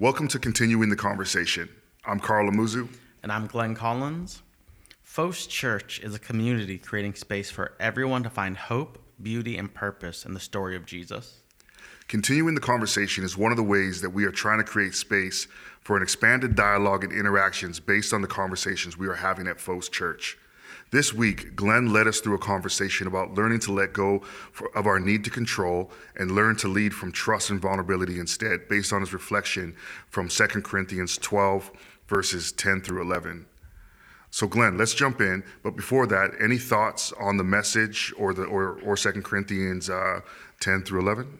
[0.00, 1.68] Welcome to Continuing the Conversation.
[2.04, 2.88] I'm Carl Amuzu.
[3.22, 4.42] And I'm Glenn Collins.
[5.04, 10.26] Fos Church is a community creating space for everyone to find hope, beauty, and purpose
[10.26, 11.42] in the story of Jesus.
[12.08, 15.46] Continuing the conversation is one of the ways that we are trying to create space
[15.80, 19.88] for an expanded dialogue and interactions based on the conversations we are having at Fos
[19.88, 20.36] Church.
[20.90, 24.20] This week, Glenn led us through a conversation about learning to let go
[24.52, 28.68] for, of our need to control and learn to lead from trust and vulnerability instead,
[28.68, 29.74] based on his reflection
[30.08, 31.72] from 2 Corinthians 12,
[32.06, 33.46] verses 10 through 11.
[34.30, 35.44] So, Glenn, let's jump in.
[35.62, 40.20] But before that, any thoughts on the message or the or, or 2 Corinthians uh,
[40.60, 41.38] 10 through 11?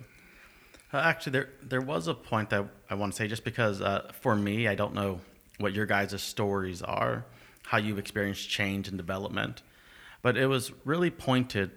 [0.92, 4.12] Uh, actually, there there was a point that I want to say, just because uh,
[4.20, 5.20] for me, I don't know
[5.59, 7.24] what your guys' stories are
[7.66, 9.62] how you've experienced change and development.
[10.23, 11.70] But it was really pointed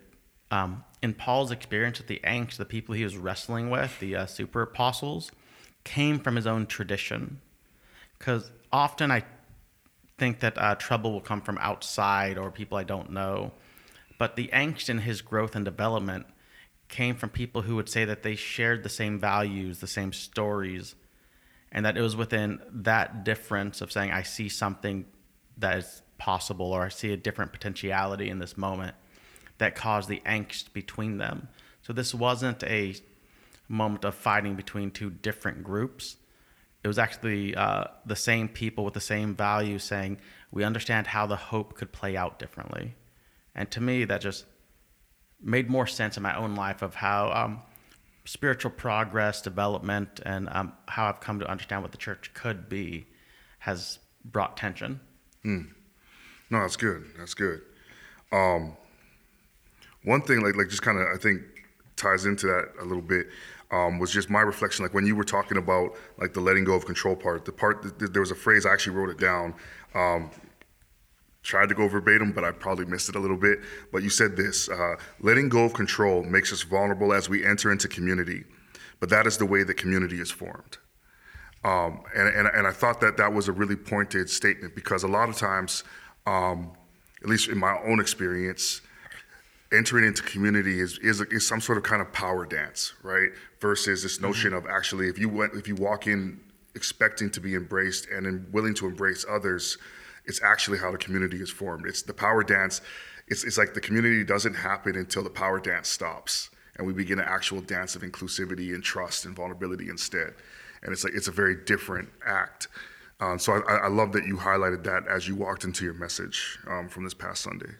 [0.51, 4.25] um, in Paul's experience with the angst, the people he was wrestling with, the uh,
[4.25, 5.31] super apostles,
[5.83, 7.41] came from his own tradition.
[8.17, 9.23] Because often I
[10.17, 13.51] think that uh, trouble will come from outside or people I don't know.
[14.17, 16.25] But the angst in his growth and development
[16.87, 20.95] came from people who would say that they shared the same values, the same stories,
[21.71, 25.05] and that it was within that difference of saying, I see something
[25.57, 28.95] that is possible or I see a different potentiality in this moment
[29.57, 31.47] that caused the angst between them.
[31.81, 32.95] So this wasn't a
[33.67, 36.17] moment of fighting between two different groups.
[36.83, 40.19] It was actually uh, the same people with the same values saying,
[40.51, 42.95] we understand how the hope could play out differently.
[43.55, 44.45] And to me, that just
[45.41, 47.61] made more sense in my own life of how um,
[48.25, 53.07] spiritual progress, development, and um, how I've come to understand what the church could be
[53.59, 54.99] has brought tension.
[55.47, 55.67] Mm.
[56.49, 57.05] No, that's good.
[57.17, 57.61] That's good.
[58.31, 58.75] Um,
[60.03, 61.41] one thing, like, like just kind of, I think
[61.95, 63.27] ties into that a little bit.
[63.69, 64.83] Um, was just my reflection.
[64.85, 67.99] Like when you were talking about like the letting go of control part, the part
[67.99, 69.55] that there was a phrase I actually wrote it down.
[69.93, 70.31] Um,
[71.43, 73.59] tried to go verbatim, but I probably missed it a little bit.
[73.91, 77.69] But you said this: uh, letting go of control makes us vulnerable as we enter
[77.69, 78.45] into community,
[79.01, 80.77] but that is the way that community is formed.
[81.67, 85.07] Um, and, and, and, I thought that that was a really pointed statement because a
[85.07, 85.83] lot of times,
[86.25, 86.71] um,
[87.21, 88.79] at least in my own experience,
[89.73, 93.31] entering into community is, is, is, some sort of kind of power dance, right?
[93.59, 94.27] Versus this mm-hmm.
[94.27, 94.65] notion mm-hmm.
[94.65, 96.39] of actually, if you went, if you walk in
[96.73, 99.77] expecting to be embraced and then willing to embrace others,
[100.23, 101.85] it's actually how the community is formed.
[101.85, 102.79] It's the power dance.
[103.27, 107.19] It's, it's like the community doesn't happen until the power dance stops and we begin
[107.19, 110.33] an actual dance of inclusivity and trust and vulnerability instead
[110.83, 112.67] and it's like it's a very different act.
[113.19, 116.59] Um, so I, I, love that you highlighted that as you walked into your message
[116.69, 117.71] um, from this past Sunday.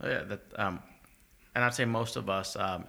[0.00, 0.80] Oh, yeah, that, um,
[1.56, 2.84] and I'd say most of us, um,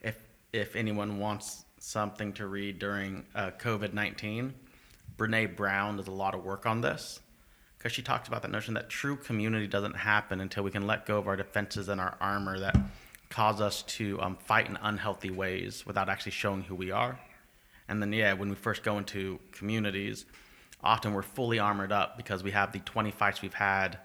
[0.00, 0.18] if
[0.52, 4.54] if anyone wants something to read during uh, COVID nineteen,
[5.18, 7.20] Brene Brown does a lot of work on this
[7.76, 11.06] because she talks about that notion that true community doesn't happen until we can let
[11.06, 12.76] go of our defenses and our armor that
[13.30, 17.18] cause us to um, fight in unhealthy ways without actually showing who we are.
[17.88, 20.26] And then, yeah, when we first go into communities,
[20.82, 23.98] often we're fully armored up because we have the 20 fights we've had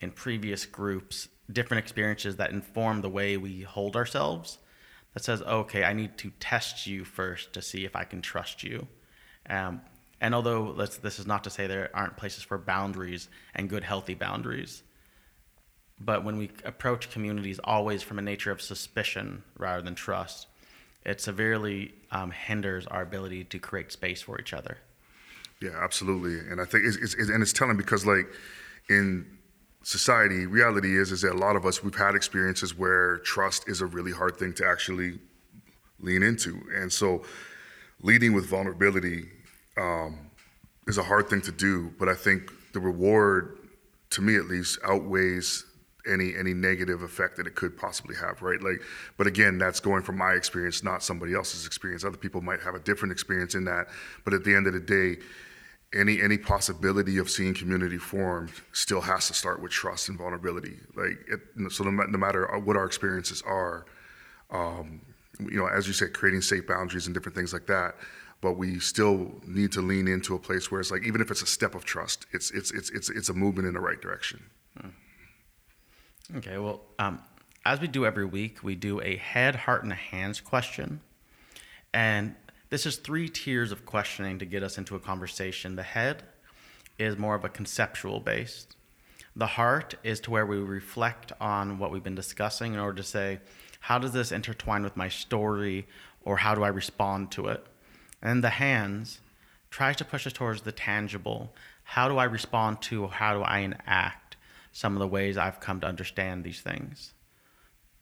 [0.00, 4.58] in previous groups, different experiences that inform the way we hold ourselves.
[5.14, 8.62] That says, okay, I need to test you first to see if I can trust
[8.62, 8.86] you.
[9.48, 9.80] Um,
[10.20, 14.14] and although this is not to say there aren't places for boundaries and good, healthy
[14.14, 14.82] boundaries,
[16.00, 20.46] but when we approach communities always from a nature of suspicion rather than trust,
[21.04, 24.78] it severely um, hinders our ability to create space for each other.
[25.60, 26.38] Yeah, absolutely.
[26.50, 28.26] And I think it's, it's, and it's telling because like
[28.88, 29.26] in
[29.82, 33.80] society, reality is is that a lot of us we've had experiences where trust is
[33.80, 35.18] a really hard thing to actually
[36.00, 37.24] lean into, and so
[38.02, 39.24] leading with vulnerability
[39.76, 40.30] um,
[40.86, 41.92] is a hard thing to do.
[41.98, 43.58] But I think the reward,
[44.10, 45.64] to me at least, outweighs
[46.08, 48.60] any any negative effect that it could possibly have, right?
[48.62, 48.80] Like,
[49.16, 52.04] but again, that's going from my experience, not somebody else's experience.
[52.04, 53.88] Other people might have a different experience in that,
[54.24, 55.20] but at the end of the day,
[55.94, 60.76] any any possibility of seeing community formed still has to start with trust and vulnerability.
[60.94, 61.40] Like, it,
[61.72, 63.86] so no, no, matter what our experiences are,
[64.50, 65.00] um,
[65.40, 67.94] you know, as you said, creating safe boundaries and different things like that.
[68.40, 71.42] But we still need to lean into a place where it's like, even if it's
[71.42, 74.44] a step of trust, it's it's it's it's it's a movement in the right direction.
[74.80, 74.88] Hmm.
[76.36, 77.20] Okay, well, um,
[77.64, 81.00] as we do every week, we do a head, heart, and hands question.
[81.94, 82.34] And
[82.68, 85.76] this is three tiers of questioning to get us into a conversation.
[85.76, 86.24] The head
[86.98, 88.76] is more of a conceptual based.
[89.34, 93.08] The heart is to where we reflect on what we've been discussing in order to
[93.08, 93.40] say,
[93.80, 95.86] how does this intertwine with my story
[96.22, 97.64] or how do I respond to it?
[98.20, 99.20] And the hands
[99.70, 101.54] tries to push us towards the tangible.
[101.84, 104.27] How do I respond to, how do I enact
[104.72, 107.14] some of the ways I've come to understand these things?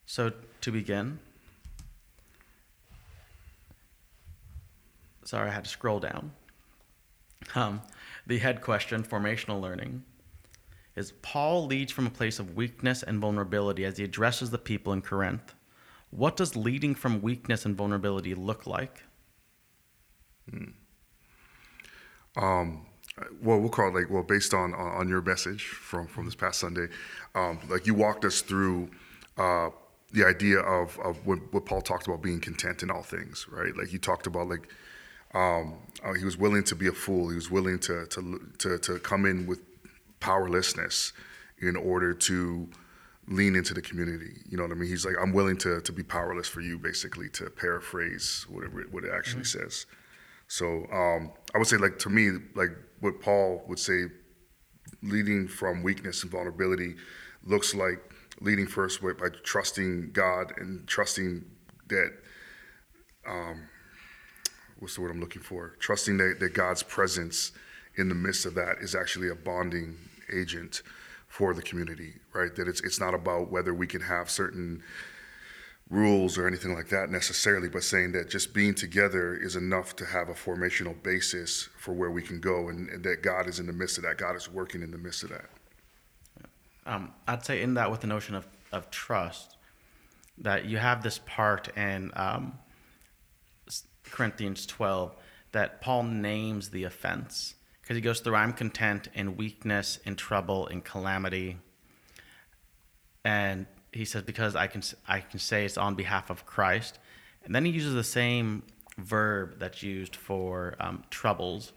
[0.05, 0.31] So,
[0.61, 1.19] to begin,
[5.25, 6.31] sorry, I had to scroll down.
[7.55, 7.81] Um,
[8.25, 10.03] the head question, formational learning,
[10.95, 14.93] is Paul leads from a place of weakness and vulnerability as he addresses the people
[14.93, 15.53] in Corinth.
[16.09, 19.03] What does leading from weakness and vulnerability look like?
[20.49, 20.71] Hmm.
[22.35, 22.85] Um,
[23.41, 26.59] well, we'll call it like well, based on on your message from from this past
[26.59, 26.87] Sunday,
[27.35, 28.89] um, like you walked us through
[29.37, 29.69] uh,
[30.11, 33.75] the idea of of what, what Paul talked about being content in all things, right?
[33.75, 34.67] Like you talked about like
[35.33, 37.29] um, uh, he was willing to be a fool.
[37.29, 39.59] He was willing to, to, to, to come in with
[40.19, 41.13] powerlessness
[41.59, 42.69] in order to
[43.27, 44.41] lean into the community.
[44.49, 44.89] You know what I mean?
[44.89, 48.93] He's like, I'm willing to, to be powerless for you, basically, to paraphrase whatever it,
[48.93, 49.63] what it actually mm-hmm.
[49.63, 49.85] says.
[50.47, 54.05] So um, I would say, like, to me, like what Paul would say,
[55.01, 56.95] leading from weakness and vulnerability
[57.43, 57.99] looks like
[58.39, 61.43] leading first by trusting God and trusting
[61.87, 62.11] that
[63.27, 63.67] um,
[64.79, 65.75] what's the word I'm looking for?
[65.79, 67.51] Trusting that, that God's presence
[67.95, 69.97] in the midst of that is actually a bonding
[70.33, 70.81] agent
[71.27, 72.55] for the community, right?
[72.55, 74.81] That it's it's not about whether we can have certain
[75.89, 80.05] rules or anything like that necessarily, but saying that just being together is enough to
[80.05, 83.67] have a formational basis for where we can go, and, and that God is in
[83.67, 84.17] the midst of that.
[84.17, 85.49] God is working in the midst of that.
[86.85, 89.57] Um, I'd say in that with the notion of, of trust,
[90.37, 92.59] that you have this part in um,
[94.03, 95.15] Corinthians 12
[95.51, 100.67] that Paul names the offense because he goes through I'm content in weakness, in trouble,
[100.67, 101.57] in calamity.
[103.23, 106.99] And he says, because I can, I can say it's on behalf of Christ.
[107.43, 108.63] And then he uses the same
[108.97, 111.71] verb that's used for um, troubles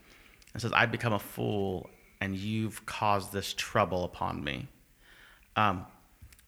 [0.52, 1.88] and says, I've become a fool
[2.20, 4.68] and you've caused this trouble upon me.
[5.56, 5.86] Um,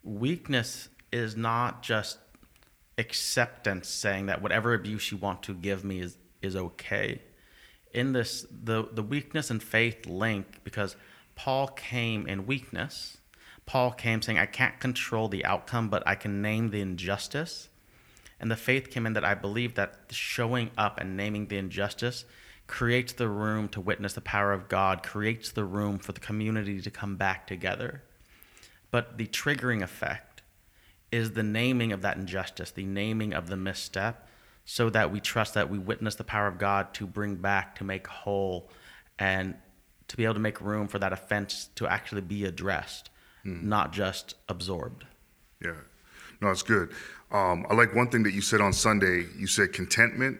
[0.02, 2.18] weakness is not just
[2.98, 7.22] acceptance saying that whatever abuse you want to give me is is okay
[7.94, 10.94] in this the the weakness and faith link because
[11.34, 13.16] paul came in weakness
[13.66, 17.68] paul came saying i can't control the outcome but i can name the injustice.
[18.40, 22.24] And the faith came in that i believe that showing up and naming the injustice
[22.66, 26.80] creates the room to witness the power of god creates the room for the community
[26.80, 28.02] to come back together.
[28.90, 30.42] But the triggering effect
[31.10, 34.28] is the naming of that injustice, the naming of the misstep,
[34.64, 37.84] so that we trust that we witness the power of God to bring back, to
[37.84, 38.70] make whole,
[39.18, 39.54] and
[40.08, 43.10] to be able to make room for that offense to actually be addressed,
[43.44, 43.62] mm.
[43.62, 45.04] not just absorbed.
[45.62, 45.74] Yeah.
[46.40, 46.90] No, it's good.
[47.30, 49.26] Um, I like one thing that you said on Sunday.
[49.38, 50.38] You said contentment.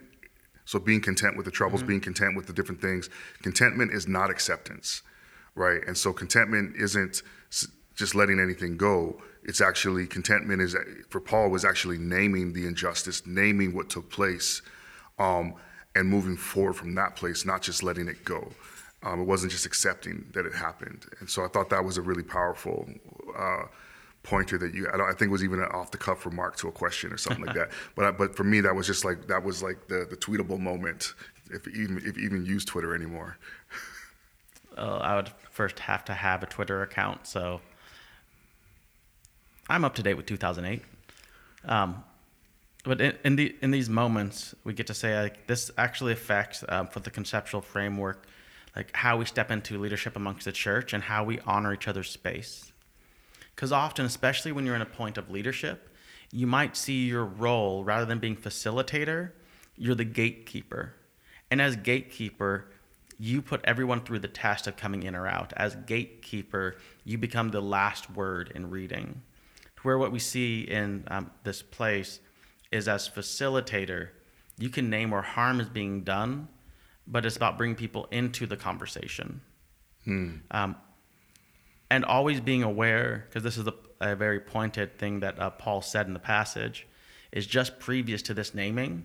[0.65, 1.89] So being content with the troubles, mm-hmm.
[1.89, 3.09] being content with the different things.
[3.43, 5.03] Contentment is not acceptance,
[5.55, 5.81] right?
[5.87, 7.23] And so contentment isn't
[7.95, 10.77] just letting anything go it's actually contentment is
[11.09, 14.63] for Paul was actually naming the injustice, naming what took place,
[15.19, 15.55] um,
[15.95, 18.53] and moving forward from that place, not just letting it go.
[19.05, 22.03] Um, it wasn't just accepting that it happened, and so I thought that was a
[22.03, 22.89] really powerful
[23.37, 23.65] uh,
[24.23, 24.89] pointer that you.
[24.89, 27.45] I, I, think was even an off the cuff remark to a question or something
[27.45, 27.71] like that.
[27.97, 31.15] But but for me, that was just like that was like the the tweetable moment,
[31.51, 33.39] if even if even use Twitter anymore.
[34.75, 37.61] Uh, I would first have to have a Twitter account, so
[39.69, 40.83] I'm up to date with 2008.
[41.65, 42.03] Um,
[42.85, 46.65] but in, in, the in these moments, we get to say like this actually affects
[46.69, 48.27] um, for the conceptual framework,
[48.75, 52.11] like how we step into leadership amongst the church and how we honor each other's
[52.11, 52.73] space.
[53.55, 55.91] Because often, especially when you're in a point of leadership,
[56.33, 59.33] you might see your role rather than being facilitator,
[59.77, 60.95] you're the gatekeeper.
[61.51, 62.71] And as gatekeeper,
[63.19, 65.53] you put everyone through the test of coming in or out.
[65.57, 69.21] As gatekeeper, you become the last word in reading
[69.77, 72.21] To where what we see in um, this place
[72.71, 74.09] is as facilitator,
[74.59, 76.49] you can name where harm is being done,
[77.07, 79.41] but it's about bringing people into the conversation.
[80.05, 80.37] Hmm.
[80.51, 80.77] Um,
[81.91, 85.83] and always being aware, because this is a, a, very pointed thing that uh, Paul
[85.83, 86.87] said in the passage,
[87.31, 89.05] is just previous to this naming,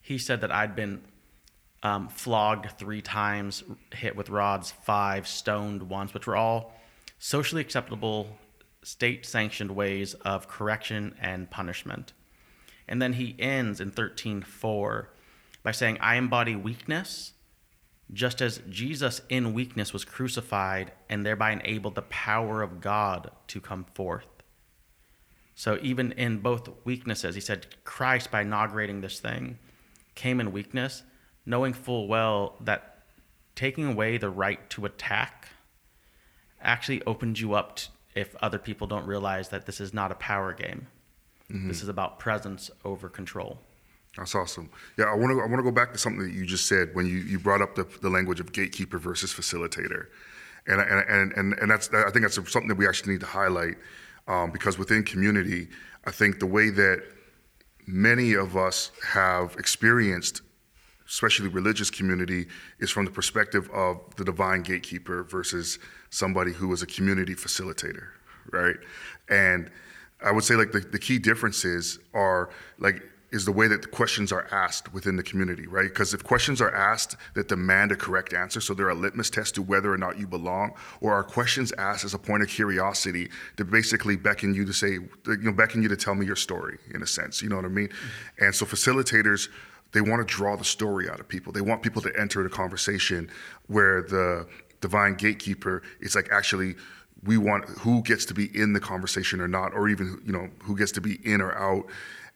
[0.00, 1.02] he said that I'd been
[1.82, 6.74] um, flogged three times, hit with rods five, stoned once, which were all
[7.18, 8.38] socially acceptable
[8.82, 12.12] state sanctioned ways of correction and punishment.
[12.86, 15.08] And then he ends in 13:4
[15.62, 17.32] by saying, I embody weakness,
[18.12, 23.60] just as Jesus in weakness was crucified and thereby enabled the power of God to
[23.60, 24.26] come forth.
[25.54, 29.58] So even in both weaknesses, he said Christ, by inaugurating this thing,
[30.14, 31.02] came in weakness,
[31.44, 33.02] knowing full well that
[33.54, 35.48] taking away the right to attack
[36.62, 40.14] actually opens you up to, if other people don't realize that this is not a
[40.16, 40.86] power game.
[41.52, 41.68] Mm-hmm.
[41.68, 43.60] This is about presence over control.
[44.16, 44.68] That's awesome.
[44.96, 46.94] Yeah, I want to I want to go back to something that you just said
[46.94, 50.06] when you, you brought up the, the language of gatekeeper versus facilitator,
[50.66, 53.76] and and and and, that's I think that's something that we actually need to highlight
[54.26, 55.68] um, because within community,
[56.04, 57.02] I think the way that
[57.86, 60.42] many of us have experienced,
[61.08, 62.46] especially religious community,
[62.80, 65.78] is from the perspective of the divine gatekeeper versus
[66.10, 68.08] somebody who is a community facilitator,
[68.52, 68.76] right?
[69.28, 69.70] And
[70.24, 73.88] I would say like the, the key differences are like is the way that the
[73.88, 75.88] questions are asked within the community, right?
[75.88, 79.54] Because if questions are asked that demand a correct answer, so they're a litmus test
[79.56, 83.28] to whether or not you belong, or are questions asked as a point of curiosity
[83.58, 85.10] to basically beckon you to say, you
[85.42, 87.68] know, beckon you to tell me your story in a sense, you know what I
[87.68, 87.88] mean?
[87.88, 88.44] Mm-hmm.
[88.44, 89.48] And so facilitators,
[89.92, 91.52] they want to draw the story out of people.
[91.52, 93.30] They want people to enter the conversation
[93.66, 94.46] where the
[94.80, 96.76] divine gatekeeper is like actually
[97.24, 100.48] we want who gets to be in the conversation or not, or even you know
[100.62, 101.84] who gets to be in or out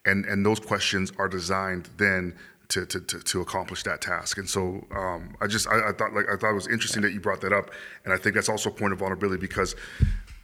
[0.04, 2.34] and and those questions are designed then
[2.68, 4.38] to, to, to, to, accomplish that task.
[4.38, 7.12] And so um, I just I, I, thought like I thought it was interesting that
[7.12, 7.70] you brought that up,
[8.04, 9.74] and I think that's also a point of vulnerability because.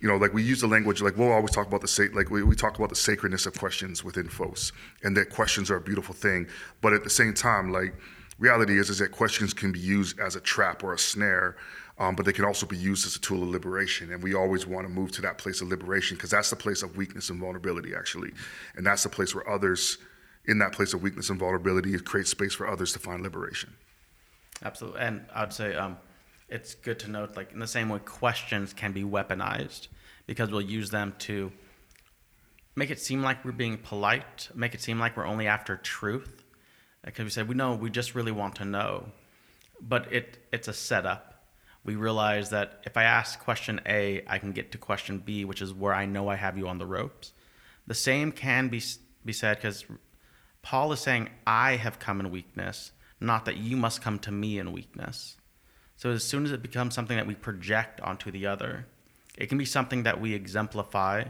[0.00, 2.30] You know, like we use the language, like we'll always talk about the sa- like
[2.30, 4.70] we, we talk about the sacredness of questions within FOS,
[5.02, 6.46] and that questions are a beautiful thing.
[6.80, 7.96] But at the same time, like
[8.38, 11.56] reality is, is that questions can be used as a trap or a snare
[11.98, 14.12] um, but they can also be used as a tool of liberation.
[14.12, 16.82] And we always want to move to that place of liberation because that's the place
[16.82, 18.30] of weakness and vulnerability, actually.
[18.76, 19.98] And that's the place where others,
[20.46, 23.74] in that place of weakness and vulnerability, create space for others to find liberation.
[24.64, 25.00] Absolutely.
[25.00, 25.96] And I'd say um,
[26.48, 29.88] it's good to note, like, in the same way, questions can be weaponized
[30.26, 31.50] because we'll use them to
[32.76, 36.44] make it seem like we're being polite, make it seem like we're only after truth.
[37.04, 39.08] Because we say, we know, we just really want to know.
[39.80, 41.27] But it, it's a setup
[41.84, 45.62] we realize that if I ask question A, I can get to question B, which
[45.62, 47.32] is where I know I have you on the ropes.
[47.86, 48.82] The same can be
[49.24, 49.86] be said because
[50.62, 54.58] Paul is saying, "I have come in weakness, not that you must come to me
[54.58, 55.36] in weakness."
[55.96, 58.86] So as soon as it becomes something that we project onto the other,
[59.36, 61.24] it can be something that we exemplify.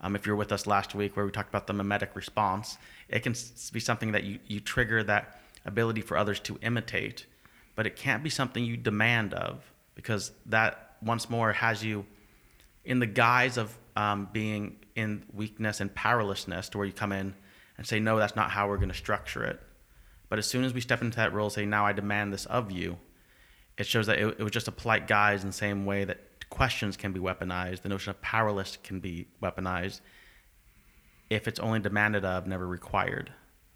[0.00, 2.76] Um, if you're with us last week, where we talked about the mimetic response,
[3.08, 3.34] it can
[3.72, 7.24] be something that you, you trigger that ability for others to imitate,
[7.76, 12.06] but it can't be something you demand of because that once more has you
[12.84, 17.34] in the guise of um, being in weakness and powerlessness to where you come in
[17.76, 19.60] and say no that's not how we're going to structure it
[20.28, 22.70] but as soon as we step into that role say now i demand this of
[22.70, 22.96] you
[23.78, 26.18] it shows that it, it was just a polite guise in the same way that
[26.50, 30.00] questions can be weaponized the notion of powerless can be weaponized
[31.30, 33.32] if it's only demanded of never required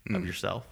[0.09, 0.17] mm.
[0.17, 0.67] of yourself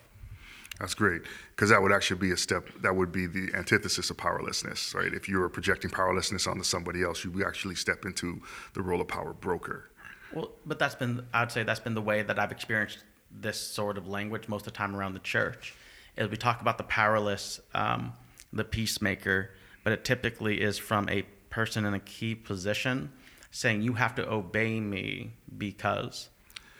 [0.78, 4.16] that's great because that would actually be a step that would be the antithesis of
[4.16, 5.12] powerlessness, right?
[5.12, 8.42] If you're projecting powerlessness onto somebody else, you would actually step into
[8.74, 9.90] the role of power broker.
[10.32, 13.98] Well, but that's been I'd say that's been the way that I've experienced this sort
[13.98, 15.74] of language most of the time around the church.
[16.16, 18.12] Is we talk about the powerless, um,
[18.52, 19.50] the peacemaker,
[19.82, 23.12] but it typically is from a person in a key position
[23.50, 26.30] saying you have to obey me because.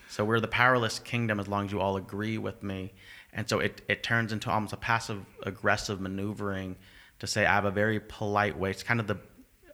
[0.08, 2.92] So we're the powerless kingdom as long as you all agree with me
[3.34, 6.76] and so it, it turns into almost a passive aggressive maneuvering
[7.18, 8.70] to say, I have a very polite way.
[8.70, 9.18] It's kind of the,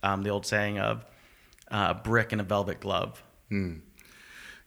[0.02, 1.04] um, the old saying of
[1.70, 3.22] uh, a brick in a velvet glove.
[3.48, 3.76] Hmm.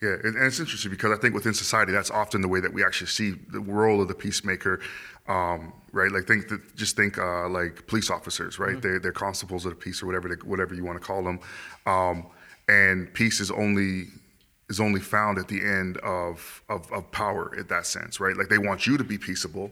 [0.02, 2.84] Yeah, and it's interesting because I think within society, that's often the way that we
[2.84, 4.82] actually see the role of the peacemaker,
[5.30, 6.12] um, right?
[6.12, 8.72] Like think that, just think uh, like police officers, right?
[8.72, 8.82] Mm-hmm.
[8.82, 11.40] They're, they're constables of the peace or whatever they, whatever you want to call them,
[11.86, 12.28] um,
[12.68, 14.08] and peace is only
[14.74, 18.36] is only found at the end of, of, of power in that sense, right?
[18.36, 19.70] Like they want you to be peaceable,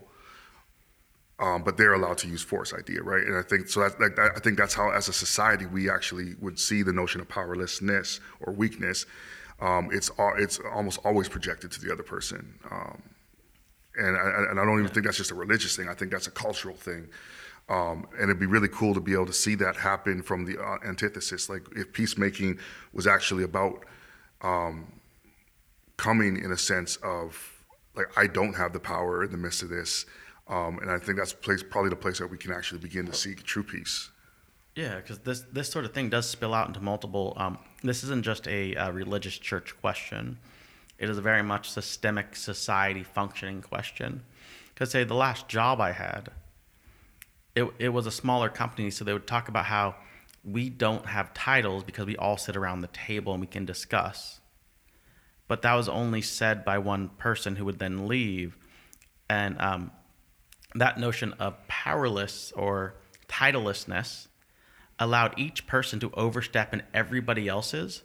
[1.40, 3.24] um, but they're allowed to use force idea, right?
[3.28, 3.80] And I think so.
[3.82, 7.20] That, like I think that's how, as a society, we actually would see the notion
[7.20, 9.08] of powerlessness or weakness.
[9.60, 13.02] Um, it's it's almost always projected to the other person, um,
[13.96, 15.90] and I, and I don't even think that's just a religious thing.
[15.90, 17.08] I think that's a cultural thing.
[17.70, 20.58] Um, and it'd be really cool to be able to see that happen from the
[20.60, 21.48] uh, antithesis.
[21.48, 22.60] Like if peacemaking
[22.92, 23.86] was actually about
[24.44, 24.88] um,
[25.98, 27.64] coming in a sense of
[27.96, 30.06] like I don't have the power in the midst of this,
[30.48, 33.14] um, and I think that's place, probably the place that we can actually begin to
[33.14, 34.10] seek true peace.
[34.76, 37.34] Yeah, because this this sort of thing does spill out into multiple.
[37.38, 40.38] Um, this isn't just a, a, religious church question;
[40.98, 44.24] it is a very much systemic society functioning question.
[44.74, 46.32] Because say the last job I had,
[47.56, 49.96] it it was a smaller company, so they would talk about how
[50.44, 54.40] we don't have titles because we all sit around the table and we can discuss.
[55.48, 58.58] But that was only said by one person who would then leave.
[59.30, 59.92] And um,
[60.76, 62.96] that notion of powerless or
[63.28, 64.28] titlelessness
[64.98, 68.04] allowed each person to overstep in everybody else's,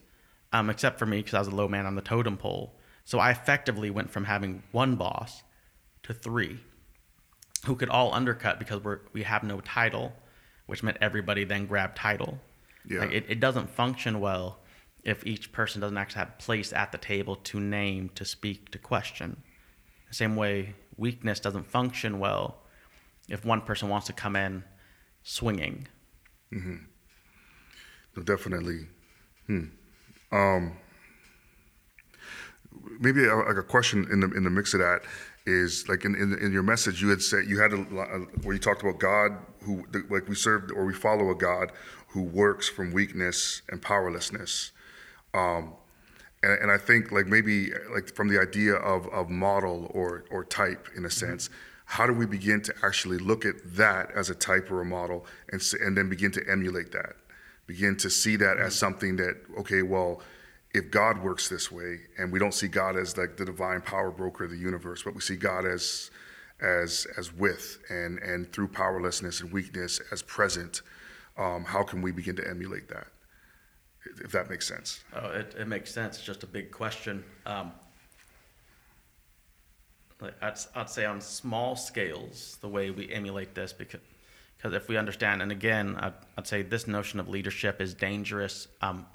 [0.53, 2.75] um, except for me because I was a low man on the totem pole.
[3.05, 5.43] So I effectively went from having one boss
[6.03, 6.61] to three
[7.67, 10.13] who could all undercut because we're, we have no title,
[10.67, 12.39] which meant everybody then grabbed title.
[12.89, 13.01] Yeah.
[13.01, 14.59] Like it, it doesn't function well
[15.05, 18.79] if each person doesn't actually have place at the table to name, to speak, to
[18.79, 19.43] question.
[20.09, 22.59] The same way weakness doesn't function well
[23.29, 24.65] if one person wants to come in
[25.23, 25.89] swinging.
[28.17, 28.87] No, definitely.
[29.47, 29.65] Hmm.
[30.33, 30.77] Um,
[33.01, 35.03] maybe a, like a question in the in the mix of that
[35.47, 38.55] is like in, in, in your message you had said you had a, a where
[38.55, 41.73] you talked about God who the, like we serve or we follow a God
[42.09, 44.73] who works from weakness and powerlessness.
[45.35, 45.75] Um,
[46.43, 50.45] and, and I think like maybe like from the idea of, of model or or
[50.45, 51.51] type in a sense,
[51.85, 55.27] how do we begin to actually look at that as a type or a model
[55.51, 57.15] and and then begin to emulate that,
[57.67, 60.21] begin to see that as something that okay, well,
[60.77, 64.11] if God works this way, and we don't see God as like the divine power
[64.11, 66.11] broker of the universe, but we see God as
[66.61, 70.83] as as with and and through powerlessness and weakness as present,
[71.39, 73.07] um, how can we begin to emulate that?
[74.23, 75.03] If that makes sense.
[75.15, 76.17] Oh, it, it makes sense.
[76.17, 77.25] It's just a big question.
[77.45, 77.73] Um,
[80.41, 84.01] I'd, I'd say on small scales, the way we emulate this, because
[84.57, 88.69] because if we understand, and again, I'd, I'd say this notion of leadership is dangerous
[88.81, 89.07] um,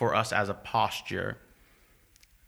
[0.00, 1.36] for us as a posture,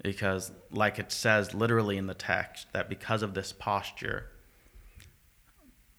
[0.03, 4.31] because like it says literally in the text, that because of this posture,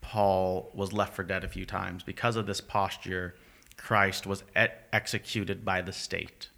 [0.01, 2.01] Paul was left for dead a few times.
[2.01, 3.35] Because of this posture,
[3.77, 6.49] Christ was e- executed by the state.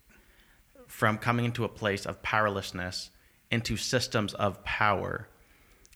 [0.88, 3.10] From coming into a place of powerlessness
[3.52, 5.28] into systems of power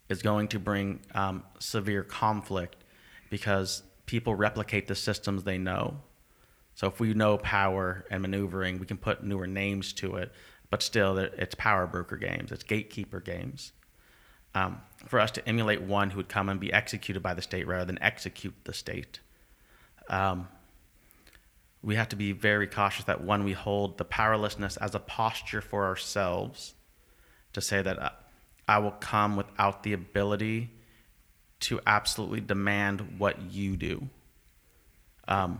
[0.09, 2.83] is going to bring um, severe conflict
[3.29, 6.01] because people replicate the systems they know.
[6.79, 10.31] So if we know power and maneuvering, we can put newer names to it,
[10.69, 13.73] but still, it's power broker games, it's gatekeeper games.
[14.55, 17.67] Um, for us to emulate one who would come and be executed by the state
[17.67, 19.19] rather than execute the state,
[20.09, 20.47] um,
[21.83, 25.59] we have to be very cautious that one, we hold the powerlessness as a posture
[25.59, 26.75] for ourselves
[27.51, 28.09] to say that uh,
[28.69, 30.69] I will come without the ability
[31.59, 34.07] to absolutely demand what you do.
[35.27, 35.59] Um,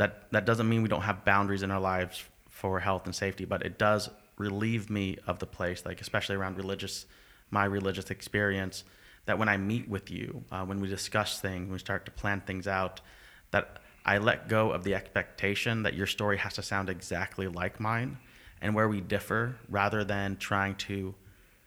[0.00, 3.44] that that doesn't mean we don't have boundaries in our lives for health and safety,
[3.44, 4.08] but it does
[4.38, 7.04] relieve me of the place, like especially around religious,
[7.50, 8.84] my religious experience.
[9.26, 12.10] That when I meet with you, uh, when we discuss things, when we start to
[12.10, 13.02] plan things out,
[13.50, 17.78] that I let go of the expectation that your story has to sound exactly like
[17.78, 18.16] mine,
[18.62, 21.14] and where we differ, rather than trying to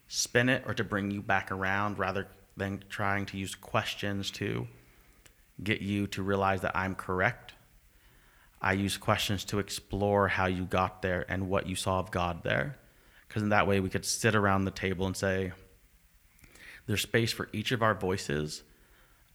[0.08, 4.68] spin it or to bring you back around, rather than trying to use questions to
[5.64, 7.54] get you to realize that I'm correct.
[8.64, 12.44] I use questions to explore how you got there and what you saw of God
[12.44, 12.78] there.
[13.28, 15.52] Because in that way, we could sit around the table and say,
[16.88, 18.64] there's space for each of our voices,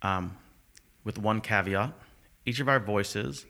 [0.03, 0.37] um,
[1.05, 1.93] with one caveat
[2.49, 3.45] each of our voices,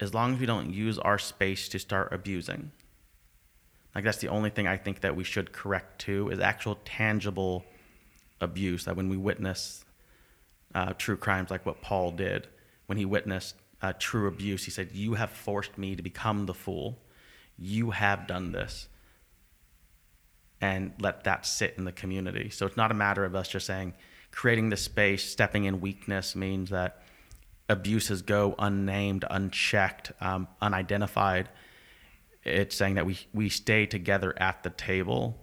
[0.00, 2.70] as long as we don't use our space to start abusing.
[3.94, 7.64] Like, that's the only thing I think that we should correct to is actual tangible
[8.40, 8.84] abuse.
[8.84, 9.84] That when we witness
[10.74, 12.48] uh, true crimes like what Paul did,
[12.86, 16.54] when he witnessed uh, true abuse, he said, You have forced me to become the
[16.54, 16.98] fool.
[17.58, 18.88] You have done this.
[20.60, 22.50] And let that sit in the community.
[22.50, 23.94] So it's not a matter of us just saying,
[24.32, 27.02] creating the space, stepping in weakness means that
[27.68, 31.48] abuses go unnamed, unchecked, um, unidentified.
[32.42, 35.38] It's saying that we, we stay together at the table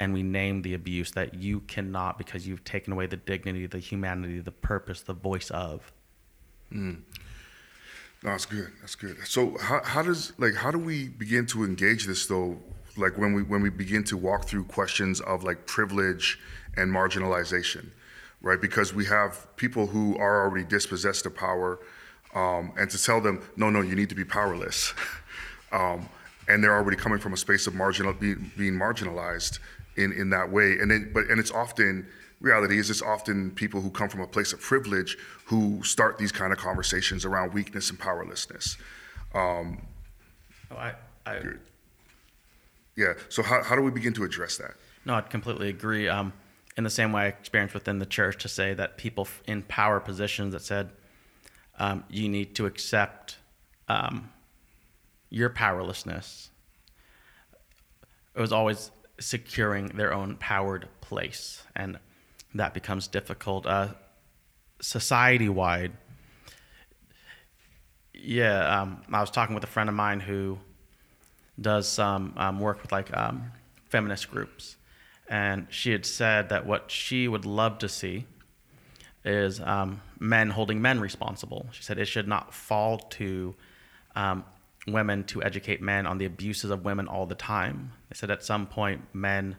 [0.00, 3.78] and we name the abuse that you cannot because you've taken away the dignity, the
[3.78, 5.92] humanity, the purpose, the voice of.
[8.22, 8.70] No, that's good.
[8.80, 9.16] That's good.
[9.26, 12.56] So how, how does like how do we begin to engage this though?
[12.96, 16.38] Like when we when we begin to walk through questions of like privilege
[16.76, 17.88] and marginalization,
[18.40, 18.60] right?
[18.60, 21.80] Because we have people who are already dispossessed of power,
[22.34, 24.94] um, and to tell them no, no, you need to be powerless,
[25.72, 26.08] um,
[26.48, 29.58] and they're already coming from a space of marginal being, being marginalized
[29.96, 30.78] in in that way.
[30.78, 32.06] And then but and it's often
[32.42, 36.32] reality is it's often people who come from a place of privilege who start these
[36.32, 38.76] kind of conversations around weakness and powerlessness.
[39.34, 41.40] Oh, I, I,
[42.96, 43.14] Yeah.
[43.28, 44.74] So how, how do we begin to address that?
[45.04, 46.08] No, I'd completely agree.
[46.08, 46.32] Um,
[46.76, 50.00] in the same way I experienced within the church to say that people in power
[50.00, 50.90] positions that said
[51.78, 53.38] um, you need to accept
[53.88, 54.30] um,
[55.30, 56.50] your powerlessness.
[58.34, 61.98] It was always securing their own powered place, and
[62.54, 63.66] that becomes difficult.
[63.66, 63.88] Uh,
[64.80, 65.92] society wide,
[68.14, 70.58] yeah, um, I was talking with a friend of mine who
[71.60, 73.52] does some um, work with like um,
[73.88, 74.76] feminist groups,
[75.28, 78.26] and she had said that what she would love to see
[79.24, 81.66] is um, men holding men responsible.
[81.72, 83.54] She said it should not fall to
[84.16, 84.44] um,
[84.86, 87.92] women to educate men on the abuses of women all the time.
[88.08, 89.56] They said at some point, men,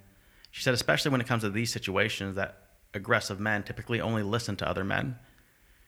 [0.51, 2.62] she said, especially when it comes to these situations, that
[2.93, 5.17] aggressive men typically only listen to other men.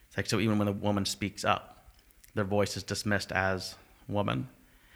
[0.07, 1.85] It's like, so even when a woman speaks up,
[2.33, 3.75] their voice is dismissed as
[4.07, 4.49] woman.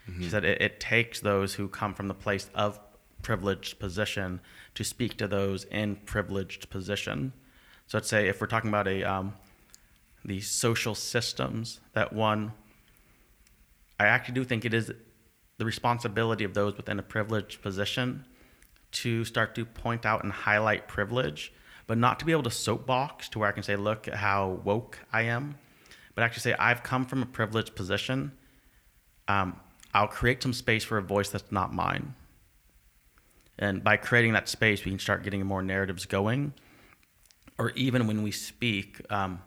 [0.08, 0.22] Mm-hmm.
[0.22, 2.80] She said it, it takes those who come from the place of
[3.22, 4.40] privileged position
[4.74, 7.32] to speak to those in privileged position.
[7.86, 9.34] So let's say if we're talking about a um,
[10.24, 12.52] the social systems that one,
[13.98, 14.92] I actually do think it is
[15.58, 18.24] the responsibility of those within a privileged position
[18.92, 21.52] to start to point out and highlight privilege,
[21.90, 24.60] but not to be able to soapbox to where I can say, look at how
[24.62, 25.58] woke I am,
[26.14, 28.30] but actually say, I've come from a privileged position.
[29.26, 29.58] Um,
[29.92, 32.14] I'll create some space for a voice that's not mine.
[33.58, 36.52] And by creating that space, we can start getting more narratives going
[37.58, 39.42] or even when we speak, um,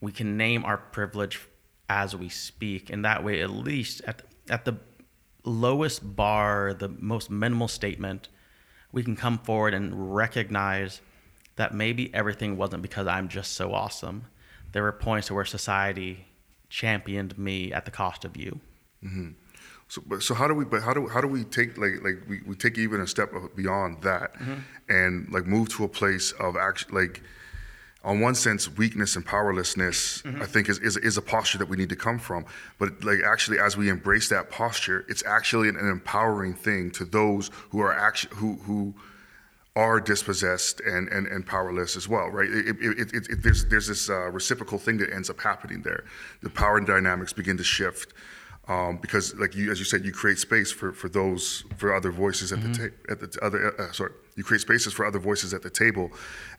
[0.00, 1.42] we can name our privilege
[1.88, 2.90] as we speak.
[2.90, 4.78] And that way, at least at, at the
[5.44, 8.30] lowest bar, the most minimal statement,
[8.94, 11.00] we can come forward and recognize
[11.56, 14.26] that maybe everything wasn't because I'm just so awesome.
[14.72, 16.26] There were points where society
[16.68, 18.60] championed me at the cost of you.
[19.04, 19.30] Mm-hmm.
[19.88, 20.64] So, but so how do we?
[20.64, 23.32] But how do how do we take like like we, we take even a step
[23.54, 24.54] beyond that, mm-hmm.
[24.88, 27.22] and like move to a place of actually like,
[28.04, 30.22] on one sense, weakness and powerlessness.
[30.22, 30.42] Mm-hmm.
[30.42, 32.44] I think is, is is a posture that we need to come from.
[32.78, 37.04] But like actually, as we embrace that posture, it's actually an, an empowering thing to
[37.04, 38.94] those who are actually who who
[39.76, 42.48] are dispossessed and, and, and powerless as well, right?
[42.48, 46.04] It, it, it, it there's, there's this uh, reciprocal thing that ends up happening there.
[46.42, 48.14] The power dynamics begin to shift
[48.68, 52.10] um, because like you as you said you create space for, for those for other
[52.10, 52.72] voices at mm-hmm.
[52.72, 55.70] the ta- at the other uh, sorry you create spaces for other voices at the
[55.70, 56.10] table.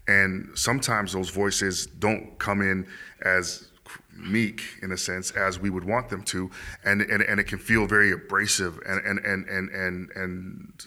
[0.07, 2.87] And sometimes those voices don't come in
[3.23, 3.69] as
[4.17, 6.49] meek in a sense as we would want them to.
[6.83, 10.85] And and, and it can feel very abrasive and and and and and, and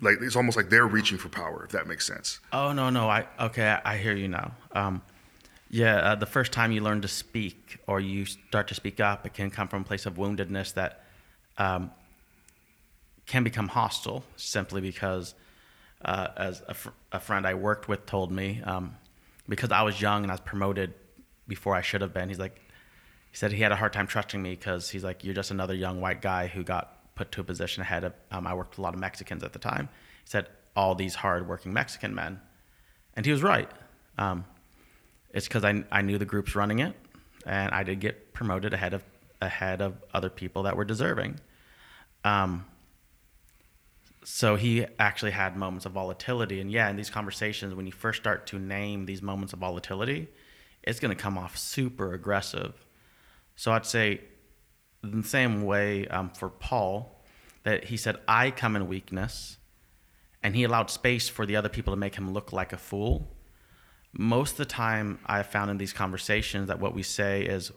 [0.00, 2.40] like it's almost like they're reaching for power if that makes sense.
[2.52, 4.52] Oh no no i okay i, hear you now.
[4.72, 5.02] Um,
[5.70, 9.26] yeah, uh, the first time you learn to speak or you start to speak up,
[9.26, 11.02] it can come from a place of woundedness that
[11.58, 11.90] um,
[13.26, 15.34] can become hostile simply because,
[16.04, 18.94] uh, as a, fr- a, friend I worked with told me, um,
[19.48, 20.94] because I was young and I was promoted
[21.48, 22.60] before I should have been, he's like,
[23.30, 25.74] he said he had a hard time trusting me because he's like, you're just another
[25.74, 28.78] young white guy who got put to a position ahead of, um, I worked with
[28.80, 29.88] a lot of Mexicans at the time.
[30.24, 32.40] He said, all these hardworking Mexican men.
[33.14, 33.70] And he was right.
[34.18, 34.44] Um,
[35.32, 36.94] it's because I, I knew the groups running it,
[37.46, 39.02] and I did get promoted ahead of
[39.42, 41.38] ahead of other people that were deserving.
[42.24, 42.64] Um,
[44.24, 48.20] so he actually had moments of volatility, and yeah, in these conversations, when you first
[48.20, 50.28] start to name these moments of volatility,
[50.82, 52.86] it's going to come off super aggressive.
[53.56, 54.20] So I'd say,
[55.02, 57.22] the same way um, for Paul,
[57.62, 59.58] that he said, "I come in weakness,"
[60.42, 63.34] and he allowed space for the other people to make him look like a fool
[64.16, 67.72] most of the time I've found in these conversations that what we say is,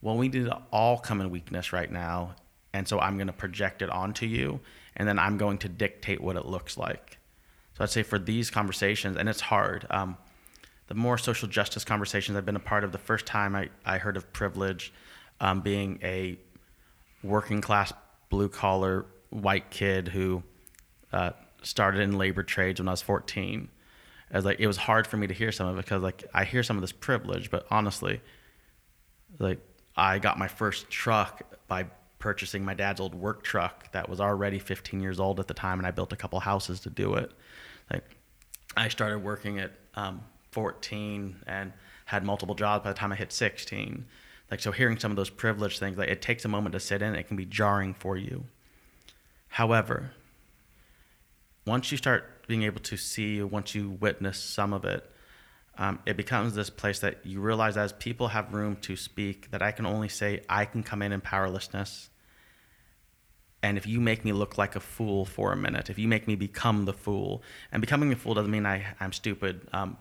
[0.00, 2.34] well, we need to all come in weakness right now.
[2.74, 4.60] And so I'm going to project it onto you.
[4.96, 7.18] And then I'm going to dictate what it looks like.
[7.74, 10.16] So I'd say for these conversations, and it's hard, um,
[10.88, 13.98] the more social justice conversations I've been a part of, the first time I, I
[13.98, 14.92] heard of privilege
[15.40, 16.38] um, being a
[17.22, 17.92] working class,
[18.28, 20.42] blue collar, white kid who
[21.12, 21.30] uh,
[21.62, 23.68] started in labor trades when I was 14
[24.32, 26.44] as like it was hard for me to hear some of it because like I
[26.44, 28.20] hear some of this privilege, but honestly,
[29.38, 29.60] like
[29.94, 31.86] I got my first truck by
[32.22, 35.80] purchasing my dad's old work truck that was already 15 years old at the time,
[35.80, 37.32] and I built a couple houses to do it.
[37.92, 38.04] Like
[38.76, 41.72] I started working at um, 14 and
[42.04, 44.06] had multiple jobs by the time I hit 16.
[44.52, 47.02] Like so, hearing some of those privilege things, like it takes a moment to sit
[47.02, 47.16] in.
[47.16, 48.44] It can be jarring for you.
[49.48, 50.12] However,
[51.66, 55.10] once you start being able to see once you witness some of it,
[55.76, 59.60] um, it becomes this place that you realize as people have room to speak that
[59.60, 62.10] I can only say I can come in in powerlessness.
[63.62, 66.26] And if you make me look like a fool for a minute, if you make
[66.26, 69.68] me become the fool, and becoming a fool doesn't mean I, I'm stupid.
[69.72, 69.96] Um,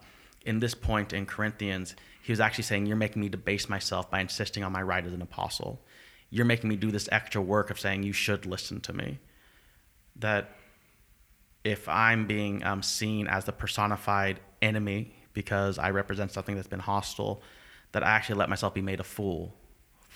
[0.45, 4.19] in this point in Corinthians, he was actually saying, You're making me debase myself by
[4.19, 5.79] insisting on my right as an apostle.
[6.31, 9.19] You're making me do this extra work of saying, You should listen to me.
[10.15, 10.55] That
[11.63, 16.79] if I'm being um, seen as the personified enemy because I represent something that's been
[16.79, 17.43] hostile,
[17.91, 19.53] that I actually let myself be made a fool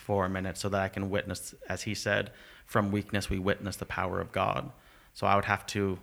[0.05, 2.29] for a minute so that I can witness, as he said,
[2.67, 4.71] from weakness we witness the power of God.
[5.13, 5.97] So I would have to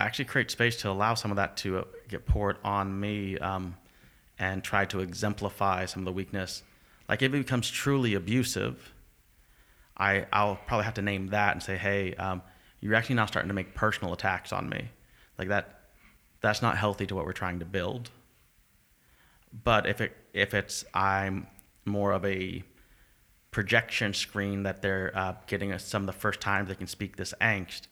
[0.00, 3.76] actually create space to allow some of that to uh, get poured on me um,
[4.36, 6.64] and try to exemplify some of the weakness.
[7.08, 8.92] Like if it becomes truly abusive,
[9.96, 12.42] I, I'll probably have to name that and say, hey, um,
[12.80, 14.88] you're actually now starting to make personal attacks on me.
[15.38, 15.82] Like that,
[16.40, 18.10] that's not healthy to what we're trying to build.
[19.64, 21.46] But if it if it's I'm
[21.88, 22.62] more of a
[23.50, 27.34] projection screen that they're uh, getting some of the first times they can speak this
[27.40, 27.82] angst,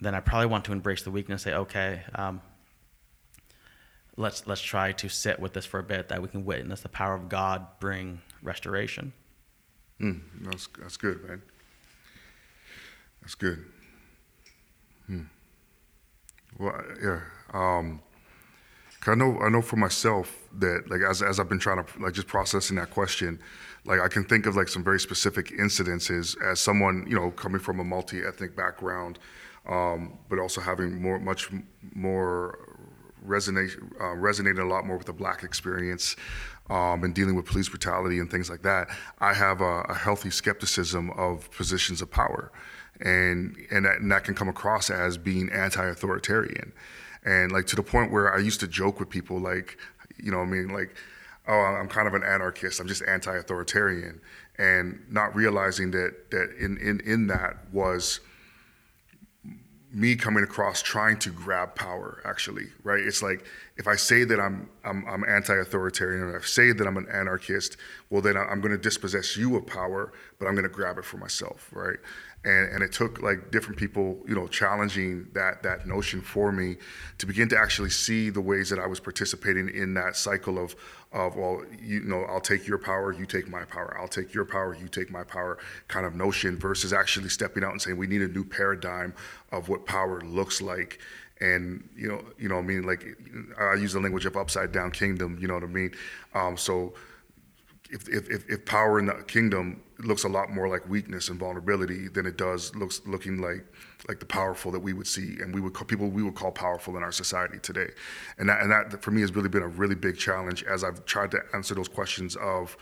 [0.00, 1.42] then I probably want to embrace the weakness.
[1.42, 2.40] Say, okay, um,
[4.16, 6.88] let's let's try to sit with this for a bit, that we can witness the
[6.88, 9.12] power of God bring restoration.
[10.00, 11.42] Mm, that's that's good, man.
[13.22, 13.64] That's good.
[15.06, 15.22] Hmm.
[16.58, 17.20] Well, yeah.
[17.52, 18.00] Um,
[19.06, 22.14] I know I know for myself that like as as I've been trying to like
[22.14, 23.38] just processing that question,
[23.84, 27.60] like I can think of like some very specific incidences as someone you know coming
[27.60, 29.18] from a multi ethnic background,
[29.68, 31.48] um, but also having more much
[31.94, 32.58] more
[33.26, 36.16] resonate uh, resonating a lot more with the black experience
[36.70, 38.88] um, and dealing with police brutality and things like that.
[39.20, 42.50] I have a, a healthy skepticism of positions of power
[43.00, 46.72] and and that, and that can come across as being anti-authoritarian
[47.24, 49.78] and like to the point where i used to joke with people like
[50.22, 50.68] you know i mean?
[50.68, 50.94] Like
[51.46, 52.80] oh i'm kind of an anarchist.
[52.80, 54.20] I'm just anti-authoritarian.
[54.58, 58.20] And not realizing that that in in, in that was
[59.90, 63.00] me coming across trying to grab power actually right?
[63.00, 63.44] It's like
[63.78, 67.78] if i say that i'm i'm, I'm anti-authoritarian and i say that i'm an anarchist
[68.10, 71.04] well then i'm going to dispossess you of power but i'm going to grab it
[71.04, 71.98] for myself right
[72.48, 76.76] and, and it took like different people you know challenging that that notion for me
[77.18, 80.74] to begin to actually see the ways that i was participating in that cycle of
[81.12, 83.96] of well you know i'll take your power you take my power.
[83.98, 85.58] I'll take your power you take my power
[85.88, 89.14] kind of notion versus actually stepping out and saying we need a new paradigm
[89.52, 91.00] of what power looks like.
[91.40, 92.82] And you know you know i mean?
[92.82, 93.04] Like
[93.58, 95.92] i use the language of upside down kingdom you know what i mean?
[96.34, 96.94] Um, so
[97.90, 102.08] if, if, if power in the kingdom looks a lot more like weakness and vulnerability
[102.08, 103.64] than it does looks looking like
[104.08, 106.52] like the powerful that we would see and we would call people we would call
[106.52, 107.88] powerful in our society today.
[108.38, 111.04] And that and that for me has really been a really big challenge as I've
[111.04, 112.76] tried to answer those questions of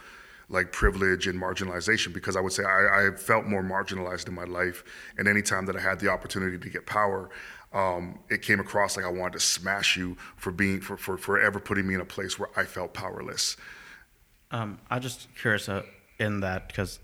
[0.49, 4.45] like privilege and marginalization because I would say I, I felt more marginalized in my
[4.45, 4.85] life
[5.19, 7.31] and anytime that I had the opportunity to get power
[7.73, 11.59] um, it came across like I wanted to smash you for being for, for forever
[11.59, 13.57] putting me in a place where I felt powerless.
[14.51, 15.83] Um, I'm just curious uh,
[16.19, 16.99] in that because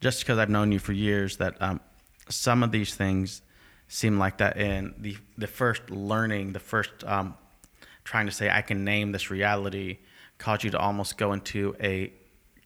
[0.00, 1.80] just because I've known you for years, that um,
[2.28, 3.42] some of these things
[3.88, 7.34] seem like that in the the first learning, the first um,
[8.04, 9.98] trying to say I can name this reality,
[10.38, 12.12] caused you to almost go into a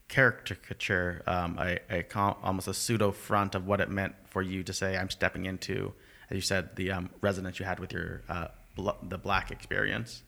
[0.09, 2.05] caricature, um, a, a
[2.43, 5.93] almost a pseudo front of what it meant for you to say I'm stepping into,
[6.31, 10.23] as you said, the um, resonance you had with your uh, bl- the black experience.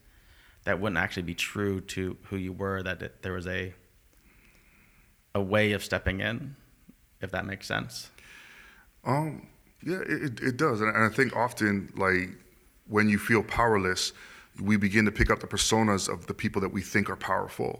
[0.65, 2.83] That wouldn't actually be true to who you were.
[2.83, 3.73] That it, there was a
[5.35, 6.55] a way of stepping in,
[7.21, 8.09] if that makes sense.
[9.05, 9.47] Um,
[9.85, 12.29] yeah, it, it does, and I think often like
[12.87, 14.13] when you feel powerless,
[14.61, 17.79] we begin to pick up the personas of the people that we think are powerful,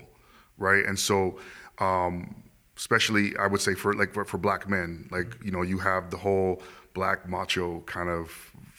[0.57, 0.85] right?
[0.85, 1.39] And so,
[1.79, 2.43] um,
[2.77, 6.09] especially I would say for like for, for black men, like you know, you have
[6.09, 6.62] the whole
[6.93, 8.31] black macho kind of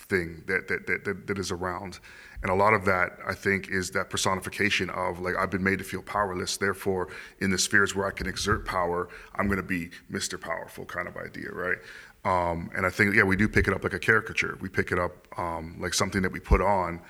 [0.08, 1.98] thing that that, that, that is around.
[2.42, 5.78] And a lot of that, I think, is that personification of like, I've been made
[5.78, 6.56] to feel powerless.
[6.56, 7.08] Therefore,
[7.40, 10.40] in the spheres where I can exert power, I'm going to be Mr.
[10.40, 11.76] Powerful kind of idea, right?
[12.24, 14.56] Um, and I think, yeah, we do pick it up like a caricature.
[14.60, 17.00] We pick it up um, like something that we put on.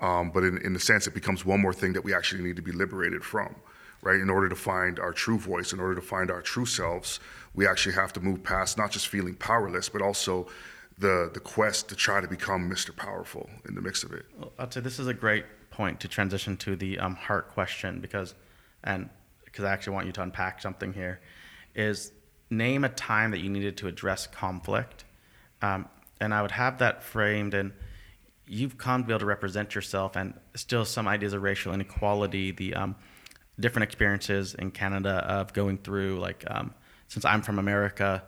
[0.00, 2.56] Um, but in, in the sense, it becomes one more thing that we actually need
[2.56, 3.54] to be liberated from,
[4.02, 4.20] right?
[4.20, 7.20] In order to find our true voice, in order to find our true selves,
[7.54, 10.46] we actually have to move past not just feeling powerless, but also
[10.98, 12.94] the the quest to try to become Mr.
[12.94, 14.26] Powerful in the mix of it.
[14.38, 18.00] Well, I'd say this is a great point to transition to the um, heart question
[18.00, 18.34] because,
[18.84, 19.10] and
[19.44, 21.20] because I actually want you to unpack something here,
[21.74, 22.12] is
[22.50, 25.04] name a time that you needed to address conflict,
[25.62, 25.88] um,
[26.20, 27.72] and I would have that framed and
[28.46, 32.50] you've come to be able to represent yourself and still some ideas of racial inequality,
[32.50, 32.94] the um,
[33.58, 36.74] different experiences in Canada of going through like um,
[37.08, 38.22] since I'm from America,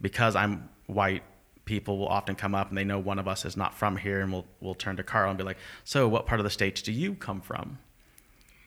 [0.00, 1.22] because I'm white
[1.68, 4.22] people will often come up and they know one of us is not from here
[4.22, 6.80] and we'll, we'll turn to Carl and be like, so what part of the States
[6.80, 7.78] do you come from?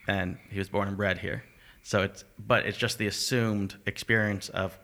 [0.08, 1.44] And he was born and bred here.
[1.82, 4.78] So it's, but it's just the assumed experience of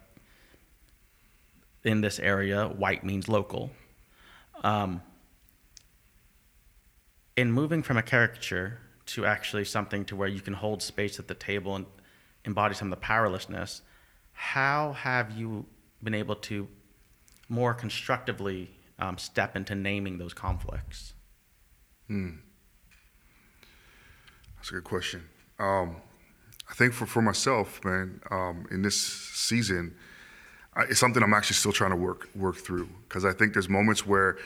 [1.83, 3.69] in this area, white means local.
[4.63, 5.03] Um,
[7.35, 11.27] in moving from a caricature to actually something to where you can hold space at
[11.27, 11.85] the table and
[12.45, 13.83] embody some of the powerlessness,
[14.33, 15.67] how have you
[16.01, 16.67] been able to
[17.49, 21.13] more constructively um, step into naming those conflicts?
[22.07, 22.37] Hmm.
[24.55, 25.23] That's a good question.
[25.59, 25.97] Um,
[26.69, 29.95] I think for, for myself, man, um, in this season,
[30.75, 33.69] I, it's something I'm actually still trying to work work through because I think there's
[33.69, 34.37] moments where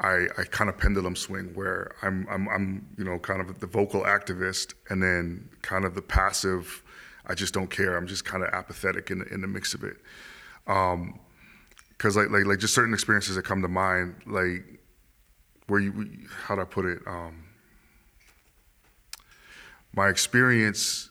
[0.00, 3.66] I, I kind of pendulum swing where I'm, I'm I'm you know kind of the
[3.66, 6.82] vocal activist and then kind of the passive.
[7.26, 7.96] I just don't care.
[7.96, 9.98] I'm just kind of apathetic in the, in the mix of it.
[10.66, 11.20] Um,
[11.98, 14.64] because like, like like just certain experiences that come to mind, like
[15.66, 16.08] where you
[16.44, 17.00] how do I put it?
[17.06, 17.44] Um,
[19.92, 21.10] my experience.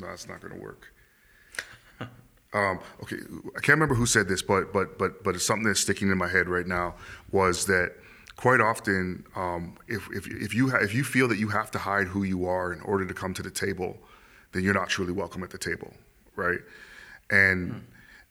[0.00, 0.92] No, it's not going to work.
[2.52, 3.14] Um, okay,
[3.56, 6.18] I can't remember who said this, but but but but it's something that's sticking in
[6.18, 6.96] my head right now.
[7.30, 7.92] Was that
[8.34, 11.78] quite often, um, if if if you ha- if you feel that you have to
[11.78, 13.96] hide who you are in order to come to the table,
[14.50, 15.94] then you're not truly welcome at the table,
[16.34, 16.58] right?
[17.30, 17.80] And mm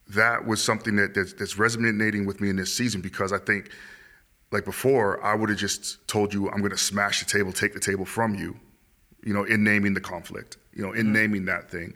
[0.09, 3.71] that was something that that's, that's resonating with me in this season because I think,
[4.51, 7.73] like before, I would have just told you I'm going to smash the table, take
[7.73, 8.59] the table from you,
[9.23, 11.13] you know, in naming the conflict, you know, in mm-hmm.
[11.13, 11.93] naming that thing.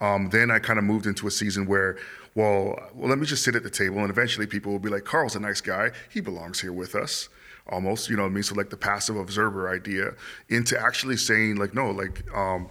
[0.00, 1.98] Um, then I kind of moved into a season where,
[2.34, 5.04] well, well, let me just sit at the table, and eventually people will be like,
[5.04, 7.28] Carl's a nice guy, he belongs here with us
[7.68, 8.42] almost, you know what I mean?
[8.42, 10.14] So like the passive observer idea
[10.48, 12.68] into actually saying like, no, like um,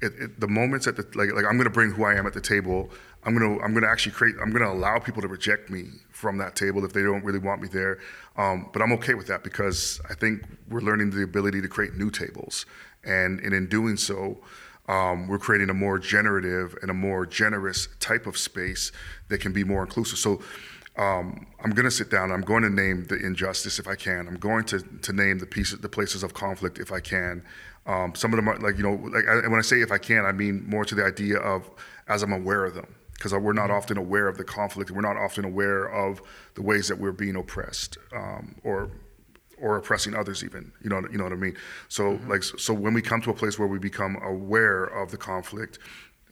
[0.00, 2.32] it, it, the moments at the like like I'm gonna bring who I am at
[2.32, 2.90] the table.
[3.24, 4.36] I'm gonna I'm gonna actually create.
[4.40, 7.60] I'm gonna allow people to reject me from that table if they don't really want
[7.60, 7.98] me there.
[8.36, 11.94] Um, but I'm okay with that because I think we're learning the ability to create
[11.94, 12.66] new tables,
[13.04, 14.38] and and in doing so.
[14.88, 18.90] Um, we're creating a more generative and a more generous type of space
[19.28, 20.18] that can be more inclusive.
[20.18, 20.42] So
[20.96, 22.32] um, I'm going to sit down.
[22.32, 24.26] I'm going to name the injustice if I can.
[24.26, 27.44] I'm going to, to name the pieces, the places of conflict if I can.
[27.86, 29.98] Um, some of them are like you know, like I, when I say if I
[29.98, 31.70] can, I mean more to the idea of
[32.08, 34.90] as I'm aware of them, because we're not often aware of the conflict.
[34.90, 36.22] We're not often aware of
[36.54, 38.90] the ways that we're being oppressed um, or
[39.58, 41.54] or oppressing others even you know you know what i mean
[41.86, 42.30] so mm-hmm.
[42.30, 45.78] like so when we come to a place where we become aware of the conflict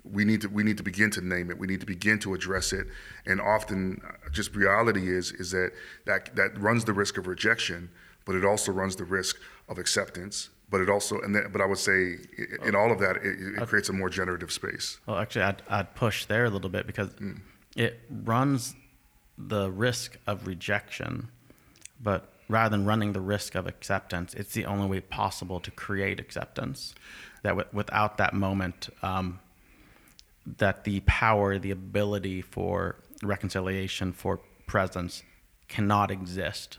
[0.02, 2.32] we need to we need to begin to name it we need to begin to
[2.32, 2.86] address it
[3.26, 5.72] and often uh, just reality is is that
[6.06, 7.90] that that runs the risk of rejection
[8.24, 9.36] but it also runs the risk
[9.68, 12.16] of acceptance but it also and then, but I would say
[12.64, 14.98] in all of that it, it creates a more generative space.
[15.06, 17.40] Well, actually, I'd, I'd push there a little bit because mm.
[17.76, 18.74] it runs
[19.36, 21.28] the risk of rejection,
[22.00, 26.20] but rather than running the risk of acceptance, it's the only way possible to create
[26.20, 26.94] acceptance.
[27.42, 29.40] That w- without that moment, um,
[30.58, 35.22] that the power, the ability for reconciliation, for presence,
[35.68, 36.78] cannot exist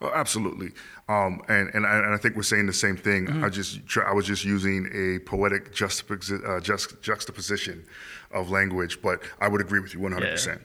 [0.00, 0.72] Oh, absolutely,
[1.08, 3.26] um, and and I, and I, think we're saying the same thing.
[3.26, 3.44] Mm-hmm.
[3.44, 7.84] I just I was just using a poetic juxtapos- uh, just, juxtaposition
[8.32, 10.32] of language, but I would agree with you 100 yeah.
[10.32, 10.60] percent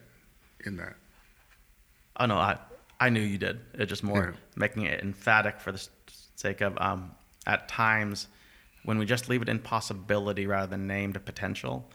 [0.66, 0.96] in that.
[2.18, 2.58] Oh no, I
[3.00, 3.60] I knew you did.
[3.74, 4.40] It's just more yeah.
[4.56, 5.88] making it emphatic for the
[6.36, 7.12] sake of um,
[7.46, 8.28] at times
[8.84, 11.90] when we just leave it in possibility rather than named potential,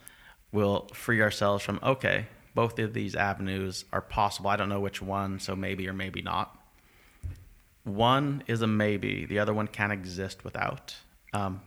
[0.52, 4.50] we'll free ourselves from okay, both of these avenues are possible.
[4.50, 6.56] I don't know which one, so maybe or maybe not
[7.84, 10.96] one is a maybe, the other one can't exist without.
[11.32, 11.60] Um,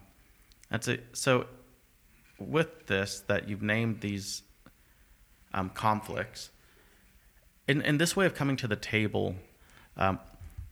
[0.70, 1.04] that's it.
[1.14, 1.46] So,
[2.40, 4.42] with this, that you've named these
[5.54, 6.50] um, conflicts,
[7.68, 9.36] in, in this way of coming to the table,
[9.96, 10.20] um,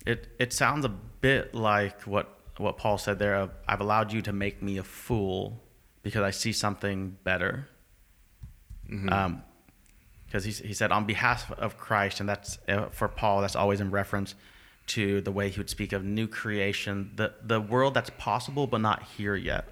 [0.05, 4.21] it, it sounds a bit like what, what Paul said there of, I've allowed you
[4.23, 5.62] to make me a fool
[6.03, 7.67] because I see something better.
[8.89, 9.10] Mm-hmm.
[9.10, 9.43] Um,
[10.25, 13.79] because he, he said on behalf of Christ, and that's uh, for Paul, that's always
[13.79, 14.36] in reference
[14.87, 18.81] to the way he would speak of new creation, the, the world that's possible but
[18.81, 19.69] not here yet.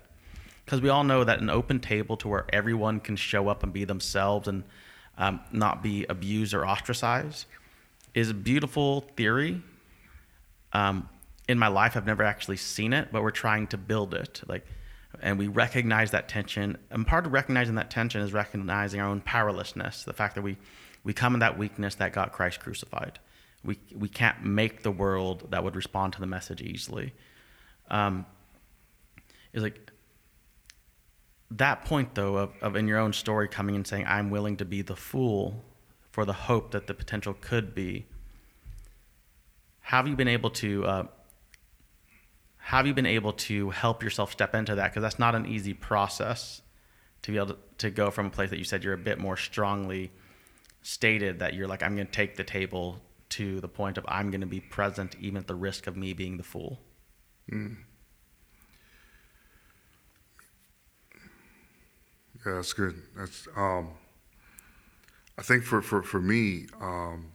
[0.65, 3.73] Because we all know that an open table to where everyone can show up and
[3.73, 4.63] be themselves and
[5.17, 7.45] um, not be abused or ostracized
[8.14, 9.61] is a beautiful theory.
[10.72, 11.09] Um,
[11.47, 14.41] in my life, I've never actually seen it, but we're trying to build it.
[14.47, 14.66] Like,
[15.22, 16.78] and we recognize that tension.
[16.89, 20.57] And part of recognizing that tension is recognizing our own powerlessness, the fact that we,
[21.03, 23.20] we come in that weakness that got Christ crucified
[23.64, 27.14] we we can't make the world that would respond to the message easily.
[27.89, 28.26] Um,
[29.53, 29.91] is like
[31.51, 34.66] that point though of, of in your own story coming and saying I'm willing to
[34.66, 35.64] be the fool
[36.11, 38.05] for the hope that the potential could be.
[39.82, 40.86] Have you been able to?
[40.86, 41.03] Uh,
[42.57, 44.91] have you been able to help yourself step into that?
[44.91, 46.61] Because that's not an easy process
[47.24, 49.20] to be able to, to go from a place that you said you're a bit
[49.20, 50.11] more strongly
[50.82, 53.01] stated that you're like, I'm going to take the table
[53.34, 56.14] to the point of I'm going to be present even at the risk of me
[56.14, 56.80] being the fool.
[57.52, 57.78] Mm.
[62.46, 62.96] Yeah, that's good.
[63.18, 63.92] That's um,
[65.38, 67.32] I think for for for me, um,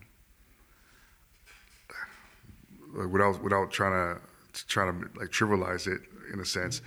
[2.93, 4.15] like without without trying
[4.53, 6.81] to trying to like trivialize it in a sense,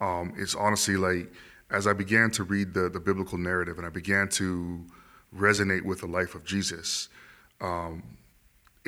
[0.00, 1.32] um, it's honestly like
[1.70, 4.84] as I began to read the the biblical narrative and I began to
[5.34, 7.08] resonate with the life of Jesus,
[7.60, 8.17] um,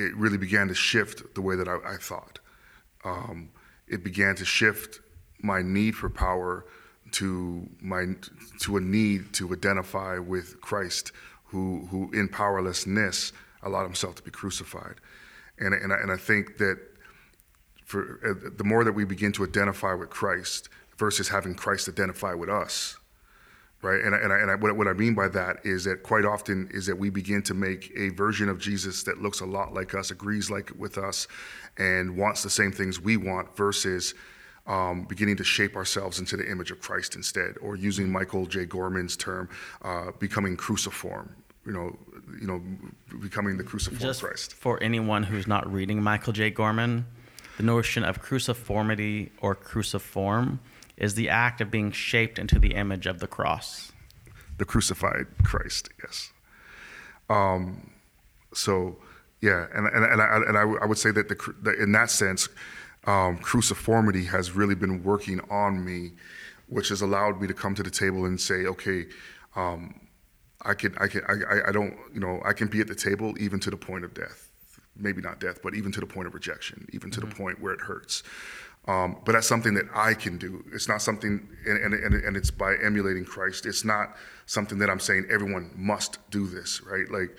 [0.07, 2.39] it really began to shift the way that I, I thought.
[3.05, 3.51] Um,
[3.89, 5.01] it began to shift
[5.43, 6.65] my need for power
[7.13, 8.05] to my
[8.61, 11.13] to a need to identify with Christ,
[11.47, 13.33] who who in powerlessness
[13.63, 14.97] allowed himself to be crucified,
[15.59, 16.79] and and I, and I think that
[17.85, 22.35] for uh, the more that we begin to identify with Christ versus having Christ identify
[22.35, 22.97] with us,
[23.83, 24.01] right?
[24.05, 26.25] And I, and, I, and I, what, what I mean by that is that quite
[26.25, 29.73] often is that we begin to make a version of Jesus that looks a lot
[29.73, 31.27] like us, agrees like with us,
[31.79, 34.15] and wants the same things we want versus
[34.67, 38.67] um, beginning to shape ourselves into the image of Christ instead, or using Michael J.
[38.67, 39.49] Gorman's term,
[39.83, 41.35] uh, becoming cruciform.
[41.67, 41.99] You know,
[42.41, 42.63] you know,
[43.21, 44.55] becoming the cruciform Just Christ.
[44.55, 46.51] for anyone who's not reading Michael J.
[46.51, 47.07] Gorman,
[47.57, 50.61] the notion of cruciformity or cruciform
[51.01, 53.91] is the act of being shaped into the image of the cross.
[54.59, 56.31] The crucified Christ, yes.
[57.31, 57.91] Um,
[58.53, 58.99] so,
[59.41, 62.11] yeah, and and and I, and I, I would say that the, the in that
[62.11, 62.49] sense,
[63.07, 66.13] um, cruciformity has really been working on me,
[66.69, 69.07] which has allowed me to come to the table and say, okay,
[69.57, 69.95] um,
[70.63, 73.35] I can, I can, I, I don't, you know, I can be at the table
[73.41, 74.51] even to the point of death,
[74.95, 77.31] maybe not death, but even to the point of rejection, even to mm-hmm.
[77.31, 78.23] the point where it hurts.
[78.87, 80.65] Um, but that's something that I can do.
[80.73, 83.67] It's not something, and, and, and it's by emulating Christ.
[83.67, 84.17] It's not
[84.47, 87.09] something that I'm saying everyone must do this, right?
[87.11, 87.37] Like,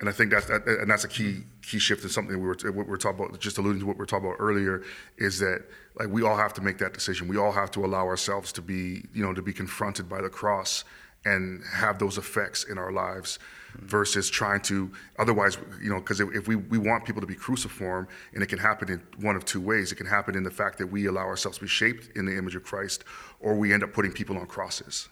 [0.00, 2.56] and I think that's that, and that's a key key shift in something we were
[2.72, 3.38] what we are talking about.
[3.38, 4.82] Just alluding to what we are talking about earlier
[5.16, 5.62] is that
[5.94, 7.28] like we all have to make that decision.
[7.28, 10.28] We all have to allow ourselves to be you know to be confronted by the
[10.28, 10.82] cross
[11.24, 13.38] and have those effects in our lives
[13.80, 18.06] versus trying to otherwise you know because if, we, we want people to be cruciform
[18.34, 20.78] and it can happen in one of two ways it can happen in the fact
[20.78, 23.04] that we allow ourselves to be shaped in the image of christ
[23.40, 25.08] or we end up putting people on crosses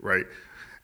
[0.00, 0.26] right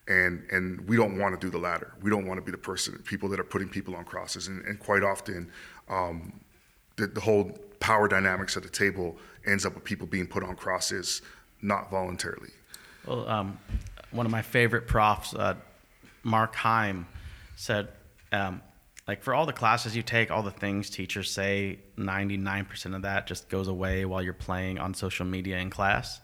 [0.07, 1.93] and and we don't want to do the latter.
[2.01, 4.63] We don't want to be the person people that are putting people on crosses, and,
[4.65, 5.51] and quite often,
[5.89, 6.39] um,
[6.95, 10.55] the, the, whole power dynamics at the table ends up with people being put on
[10.55, 11.21] crosses,
[11.61, 12.49] not voluntarily.
[13.05, 13.59] Well, um,
[14.11, 15.55] one of my favorite profs, uh,
[16.25, 17.07] Mark Heim,
[17.55, 17.87] said.
[18.31, 18.61] Um,
[19.07, 23.27] like for all the classes you take, all the things teachers say, 99% of that
[23.27, 26.19] just goes away while you're playing on social media in class.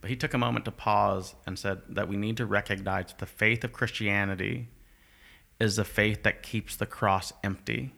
[0.00, 3.26] But he took a moment to pause and said that we need to recognize the
[3.26, 4.68] faith of Christianity
[5.58, 7.92] is the faith that keeps the cross empty.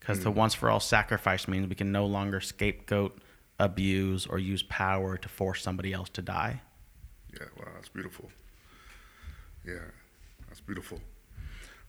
[0.00, 0.24] Because mm.
[0.24, 3.16] the once for all sacrifice means we can no longer scapegoat,
[3.60, 6.62] abuse, or use power to force somebody else to die.
[7.32, 8.28] Yeah, wow, that's beautiful.
[9.64, 9.84] Yeah,
[10.56, 10.98] that's beautiful.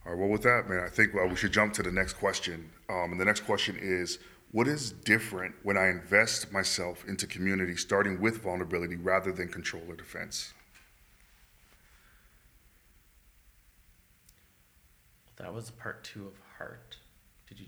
[0.05, 2.13] All right, well, with that, man, I think well, we should jump to the next
[2.13, 2.69] question.
[2.89, 4.19] Um, and the next question is
[4.51, 9.83] what is different when I invest myself into community, starting with vulnerability rather than control
[9.87, 10.53] or defense?
[15.37, 16.97] That was part two of Heart.
[17.47, 17.67] Did you?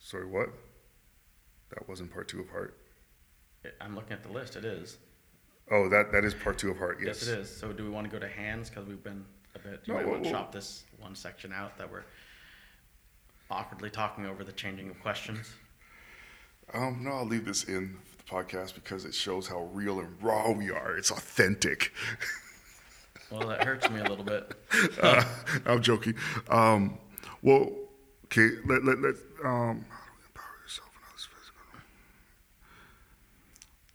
[0.00, 0.50] Sorry, what?
[1.70, 2.76] That wasn't part two of Heart.
[3.80, 4.56] I'm looking at the list.
[4.56, 4.98] It is.
[5.70, 6.98] Oh, that that is part two of Heart.
[7.00, 7.20] Yes.
[7.20, 7.56] Yes, it is.
[7.56, 9.80] So, do we want to go to hands because we've been a bit?
[9.84, 12.04] You no, might well, want to chop this one section out that we're
[13.50, 15.52] awkwardly talking over the changing of questions?
[16.72, 20.50] Um, no, I'll leave this in the podcast because it shows how real and raw
[20.52, 20.96] we are.
[20.96, 21.92] It's authentic.
[23.30, 24.52] well, that hurts me a little bit.
[25.02, 25.24] uh,
[25.66, 26.14] I'm joking.
[26.48, 26.98] Um,
[27.42, 27.72] well,
[28.26, 29.14] okay, let, let, let,
[29.44, 29.84] um,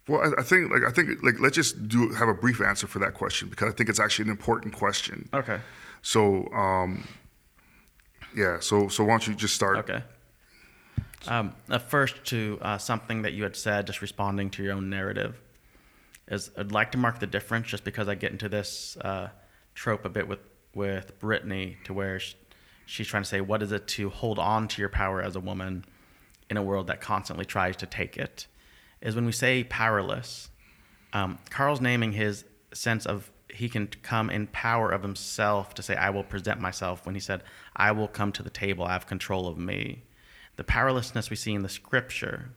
[0.08, 2.86] Well, I, I, think like I think like let's just do have a brief answer
[2.86, 5.30] for that question because I think it's actually an important question.
[5.34, 5.60] Okay.
[6.02, 7.08] So, um,
[8.36, 8.60] yeah.
[8.60, 9.78] So so why don't you just start?
[9.78, 10.04] Okay.
[11.28, 14.92] Um, uh, first, to uh, something that you had said, just responding to your own
[14.92, 15.42] narrative,
[16.28, 19.30] is I'd like to mark the difference, just because I get into this uh,
[19.74, 20.40] trope a bit with
[20.76, 22.36] with Brittany, to where she,
[22.86, 25.40] she's trying to say, what is it to hold on to your power as a
[25.40, 25.86] woman
[26.50, 28.46] in a world that constantly tries to take it?
[29.06, 30.50] Is when we say powerless.
[31.14, 32.44] Um, Carl's naming his
[32.74, 37.06] sense of he can come in power of himself to say, I will present myself.
[37.06, 37.42] When he said,
[37.76, 40.04] I will come to the table, I have control of me.
[40.58, 42.50] The powerlessness we see in the scripture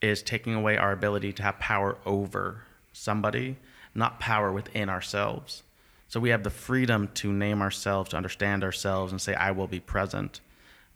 [0.00, 2.62] is taking away our ability to have power over
[2.92, 3.56] somebody,
[3.94, 5.64] not power within ourselves.
[6.06, 9.66] So we have the freedom to name ourselves, to understand ourselves, and say, I will
[9.66, 10.40] be present.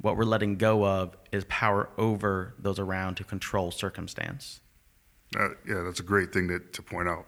[0.01, 4.61] what we're letting go of is power over those around to control circumstance.
[5.37, 7.26] Uh, yeah, that's a great thing to, to point out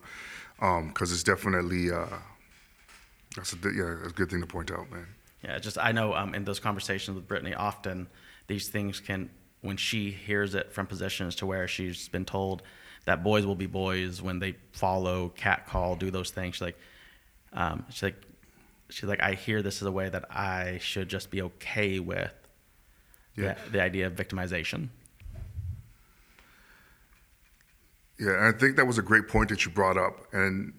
[0.59, 2.05] because um, it's definitely uh,
[3.35, 5.07] that's a yeah, that's a good thing to point out, man.
[5.43, 8.07] Yeah, just I know um, in those conversations with Brittany, often
[8.47, 9.29] these things can
[9.61, 12.61] when she hears it from positions to where she's been told
[13.05, 16.55] that boys will be boys when they follow, cat call, do those things.
[16.55, 16.79] She's like,
[17.53, 18.21] um, she's like,
[18.89, 22.33] she's like, I hear this as a way that I should just be okay with
[23.35, 23.55] yeah.
[23.65, 24.89] the, the idea of victimization.
[28.19, 30.73] Yeah, and I think that was a great point that you brought up, and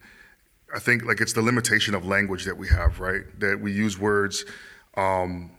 [0.75, 3.23] I think like it's the limitation of language that we have, right?
[3.39, 4.45] That we use words
[4.97, 5.53] um,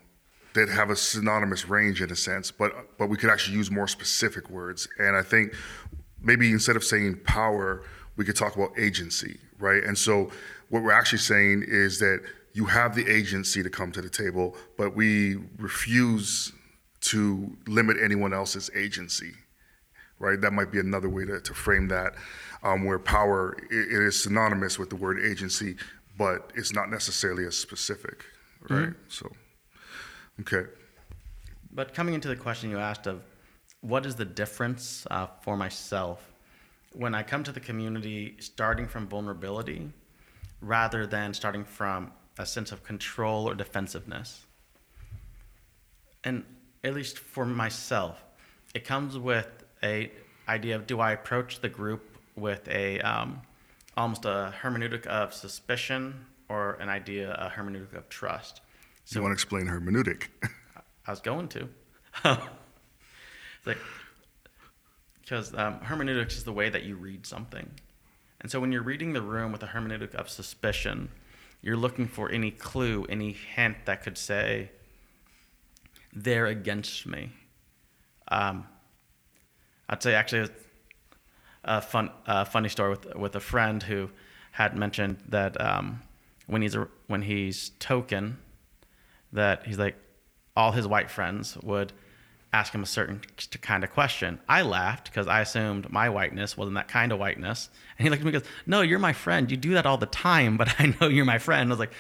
[0.54, 3.88] that have a synonymous range in a sense, but but we could actually use more
[3.88, 4.88] specific words.
[4.98, 5.54] And I think
[6.22, 7.84] maybe instead of saying power,
[8.18, 9.84] we could talk about agency, right?
[9.84, 10.32] And so
[10.70, 12.22] what we're actually saying is that
[12.54, 16.52] you have the agency to come to the table, but we refuse
[17.02, 19.34] to limit anyone else's agency,
[20.20, 20.40] right?
[20.40, 22.14] That might be another way to, to frame that,
[22.64, 25.76] um, where power it, it is synonymous with the word agency,
[26.18, 28.26] but it's not necessarily as specific,
[28.70, 28.90] right?
[28.90, 28.92] Mm-hmm.
[29.08, 29.32] So,
[30.42, 30.70] okay.
[31.72, 33.22] But coming into the question you asked of
[33.82, 36.32] what is the difference uh, for myself
[36.92, 39.90] when I come to the community starting from vulnerability
[40.62, 44.46] rather than starting from a sense of control or defensiveness?
[46.24, 46.44] And
[46.84, 48.22] at least for myself,
[48.74, 49.48] it comes with
[49.84, 50.12] a
[50.48, 53.42] idea of do I approach the group with a um,
[53.96, 58.62] almost a hermeneutic of suspicion or an idea a hermeneutic of trust.
[59.06, 60.28] So you want to explain hermeneutic?
[61.08, 61.70] I was going to.
[63.66, 63.78] like
[65.22, 67.70] because um, hermeneutics is the way that you read something,
[68.42, 71.10] and so when you're reading the room with a hermeneutic of suspicion,
[71.62, 74.72] you're looking for any clue, any hint that could say
[76.14, 77.32] they're against me.
[78.30, 78.68] Um,
[79.90, 80.50] I'd say actually
[81.64, 84.10] a fun, uh, funny story with with a friend who
[84.52, 86.02] had mentioned that um,
[86.48, 88.38] when he's a, when he's token,
[89.34, 89.96] that he's like
[90.56, 91.94] all his white friends would
[92.52, 93.22] ask him a certain
[93.62, 94.40] kind of question.
[94.50, 98.22] I laughed because I assumed my whiteness wasn't that kind of whiteness, and he looked
[98.22, 99.50] at me and goes, "No, you're my friend.
[99.50, 101.94] You do that all the time, but I know you're my friend." I was like,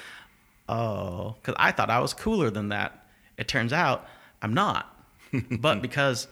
[0.67, 3.07] "Oh," because I thought I was cooler than that.
[3.37, 4.07] It turns out
[4.41, 4.95] I'm not.
[5.51, 6.27] but because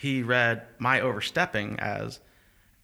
[0.00, 2.20] he read my overstepping as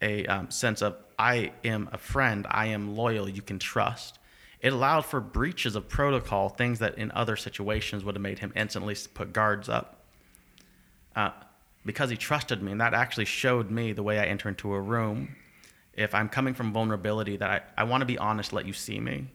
[0.02, 4.18] a um, sense of I am a friend, I am loyal, you can trust.
[4.60, 8.52] It allowed for breaches of protocol, things that in other situations would have made him
[8.54, 10.04] instantly put guards up.
[11.14, 11.30] Uh,
[11.86, 14.80] because he trusted me, and that actually showed me the way I enter into a
[14.80, 15.36] room.
[15.94, 19.00] If I'm coming from vulnerability, that I, I want to be honest, let you see
[19.00, 19.28] me,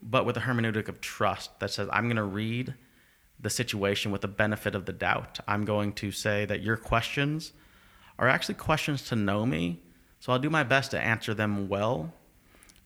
[0.00, 2.72] but with a hermeneutic of trust that says, I'm going to read
[3.42, 5.40] the situation with the benefit of the doubt.
[5.46, 7.52] I'm going to say that your questions
[8.18, 9.82] are actually questions to know me.
[10.20, 12.14] So I'll do my best to answer them well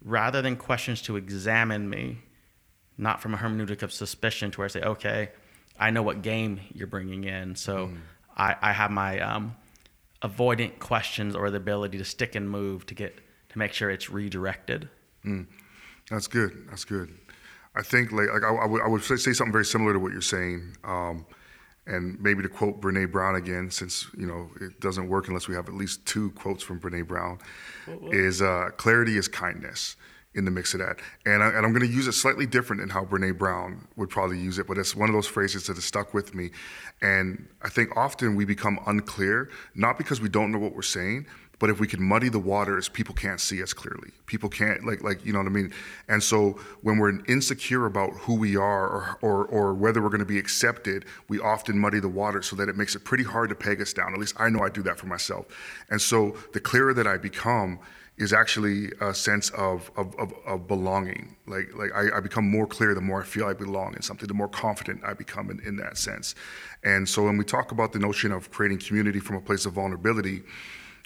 [0.02, 2.18] rather than questions to examine me,
[2.96, 5.30] not from a hermeneutic of suspicion to where I say, okay,
[5.78, 7.57] I know what game you're bringing in.
[7.57, 7.98] So mm.
[8.36, 9.57] I, I have my um,
[10.22, 13.18] avoidant questions or the ability to stick and move to get
[13.50, 14.88] to make sure it's redirected.
[15.24, 15.46] Mm.
[16.11, 16.66] That's good.
[16.70, 17.12] That's good.
[17.76, 20.12] I think like, like I, I, would, I would say something very similar to what
[20.12, 20.76] you're saying.
[20.84, 21.26] Um,
[21.86, 25.54] and maybe to quote Brene Brown again, since you know it doesn't work unless we
[25.54, 27.38] have at least two quotes from Brene Brown,
[28.10, 29.96] is uh, clarity is kindness
[30.36, 30.98] in the mix of that.
[31.24, 34.38] And, I, am going to use it slightly different than how Brene Brown would probably
[34.38, 36.50] use it, but it's one of those phrases that has stuck with me.
[37.00, 41.26] And I think often we become unclear, not because we don't know what we're saying,
[41.59, 44.11] but if we can muddy the waters, people can't see us clearly.
[44.26, 45.72] People can't like like you know what I mean.
[46.09, 50.20] And so when we're insecure about who we are or or, or whether we're going
[50.20, 53.48] to be accepted, we often muddy the water so that it makes it pretty hard
[53.48, 54.12] to peg us down.
[54.12, 55.46] At least I know I do that for myself.
[55.88, 57.80] And so the clearer that I become
[58.18, 61.36] is actually a sense of, of, of, of belonging.
[61.46, 64.26] Like, like I, I, become more clear the more I feel I belong in something,
[64.26, 66.34] the more confident I become in, in that sense.
[66.82, 69.74] And so when we talk about the notion of creating community from a place of
[69.74, 70.42] vulnerability,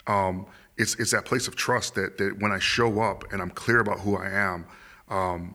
[0.07, 0.47] um,
[0.77, 3.81] it's, it's that place of trust that, that when I show up and I'm clear
[3.81, 4.67] about who I am,
[5.09, 5.55] um,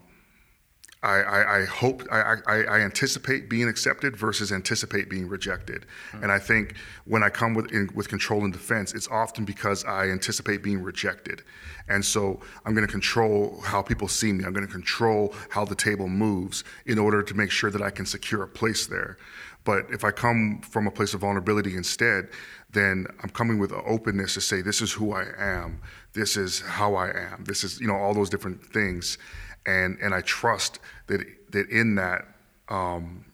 [1.06, 5.86] I, I, I, hope I, I, I, anticipate being accepted versus anticipate being rejected.
[6.12, 6.24] Mm-hmm.
[6.24, 6.76] And I think
[7.06, 10.82] when I come with in, with control and defense, it's often because I anticipate being
[10.82, 11.44] rejected.
[11.88, 14.46] And so I'm going to control how people see me.
[14.46, 17.92] I'm going to control how the table moves in order to make sure that I
[17.92, 19.18] can secure a place there.
[19.66, 22.30] But if I come from a place of vulnerability instead,
[22.72, 25.82] then I'm coming with an openness to say, this is who I am.
[26.14, 27.44] This is how I am.
[27.46, 29.18] This is, you know, all those different things.
[29.66, 32.26] And, and I trust that, that in that,
[32.70, 33.26] um,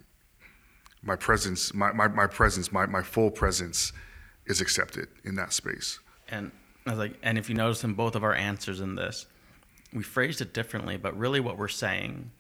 [1.04, 3.92] my presence, my, my, my presence, my, my full presence
[4.46, 6.00] is accepted in that space.
[6.30, 6.52] And
[6.86, 9.26] I was like, and if you notice in both of our answers in this,
[9.94, 12.32] we phrased it differently, but really what we're saying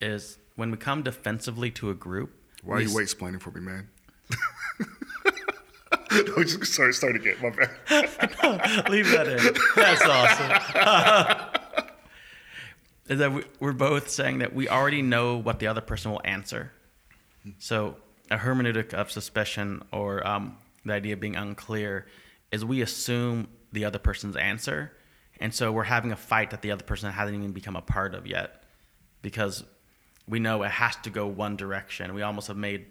[0.00, 2.32] is when we come defensively to a group.
[2.64, 3.88] Why are you wait explaining for me, man?
[6.10, 7.36] no, just start, start again.
[7.42, 8.88] My bad.
[8.90, 9.54] Leave that in.
[9.76, 11.60] That's awesome.
[13.08, 16.72] is that we're both saying that we already know what the other person will answer.
[17.58, 17.96] So
[18.30, 22.06] a hermeneutic of suspicion or um, the idea of being unclear
[22.50, 24.92] is we assume the other person's answer.
[25.40, 28.14] And so we're having a fight that the other person hasn't even become a part
[28.14, 28.62] of yet
[29.20, 29.64] because
[30.26, 32.14] we know it has to go one direction.
[32.14, 32.86] We almost have made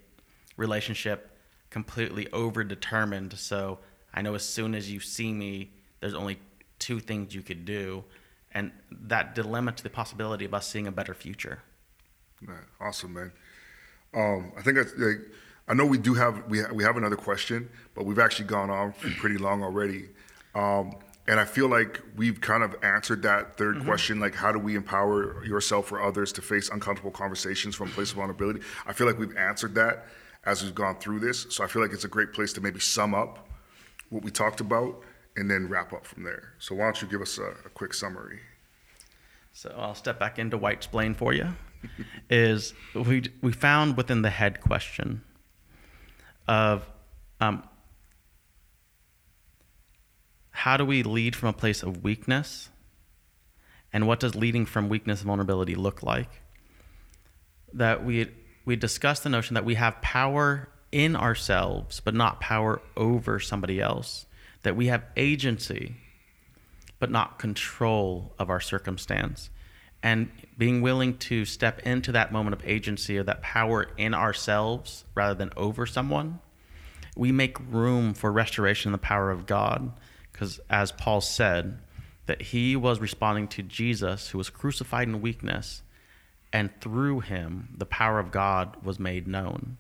[0.57, 1.37] relationship
[1.69, 3.33] completely over determined.
[3.33, 3.79] So
[4.13, 6.39] I know as soon as you see me, there's only
[6.79, 8.03] two things you could do.
[8.51, 11.63] And that dilemma to the possibility of us seeing a better future.
[12.39, 13.31] Man, awesome, man.
[14.13, 15.17] Um, I think that's like,
[15.67, 18.69] I know we do have we ha- we have another question, but we've actually gone
[18.69, 20.09] on pretty long already.
[20.53, 20.93] Um,
[21.27, 23.85] and I feel like we've kind of answered that 3rd mm-hmm.
[23.85, 27.91] question, like how do we empower yourself or others to face uncomfortable conversations from a
[27.91, 28.59] place of vulnerability?
[28.85, 30.05] I feel like we've answered that
[30.45, 31.47] as we've gone through this.
[31.49, 33.47] So I feel like it's a great place to maybe sum up
[34.09, 35.01] what we talked about
[35.37, 36.53] and then wrap up from there.
[36.59, 38.39] So why don't you give us a, a quick summary?
[39.53, 41.53] So I'll step back into white explain for you.
[42.29, 45.21] is we we found within the head question
[46.47, 46.87] of
[47.41, 47.63] um,
[50.53, 52.69] how do we lead from a place of weakness?
[53.91, 56.29] And what does leading from weakness and vulnerability look like?
[57.73, 58.29] That we
[58.63, 63.81] we discussed the notion that we have power in ourselves but not power over somebody
[63.81, 64.25] else.
[64.61, 65.95] That we have agency
[66.99, 69.49] but not control of our circumstance.
[70.03, 75.03] And being willing to step into that moment of agency or that power in ourselves
[75.15, 76.39] rather than over someone,
[77.15, 79.91] we make room for restoration in the power of God.
[80.33, 81.79] Because as Paul said,
[82.25, 85.83] that he was responding to Jesus, who was crucified in weakness,
[86.51, 89.77] and through him, the power of God was made known.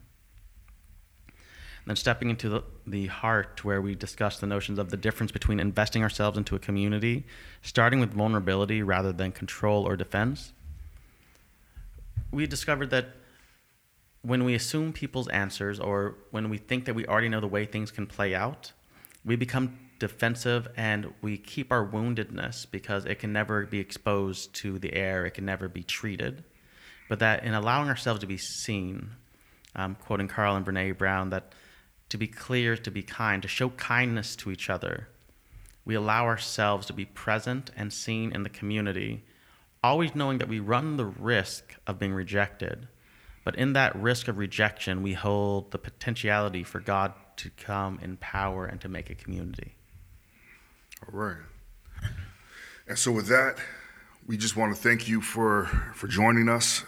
[1.27, 5.31] And then stepping into the, the heart, where we discuss the notions of the difference
[5.31, 7.25] between investing ourselves into a community,
[7.61, 10.53] starting with vulnerability rather than control or defense.
[12.31, 13.09] We discovered that
[14.21, 17.65] when we assume people's answers or when we think that we already know the way
[17.65, 18.71] things can play out,
[19.25, 24.77] we become defensive and we keep our woundedness because it can never be exposed to
[24.77, 26.43] the air, it can never be treated.
[27.07, 29.11] But that in allowing ourselves to be seen,
[29.77, 31.53] um, quoting Carl and Brene Brown, that
[32.09, 35.07] to be clear, to be kind, to show kindness to each other.
[35.85, 39.23] We allow ourselves to be present and seen in the community,
[39.81, 42.89] always knowing that we run the risk of being rejected.
[43.45, 48.17] But in that risk of rejection, we hold the potentiality for God to come in
[48.17, 49.75] power and to make a community.
[51.11, 51.37] All right.
[52.87, 53.57] And so, with that,
[54.25, 56.83] we just want to thank you for, for joining us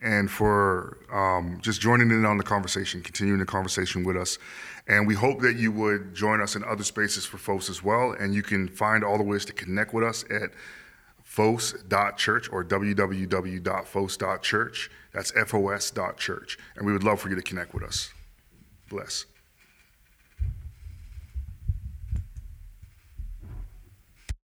[0.00, 4.38] and for um, just joining in on the conversation, continuing the conversation with us.
[4.86, 8.12] And we hope that you would join us in other spaces for FOS as well.
[8.12, 10.50] And you can find all the ways to connect with us at
[11.24, 13.30] fos.church or www.fos.church.
[15.12, 18.12] That's F-O-S Church, And we would love for you to connect with us.
[18.88, 19.26] Bless.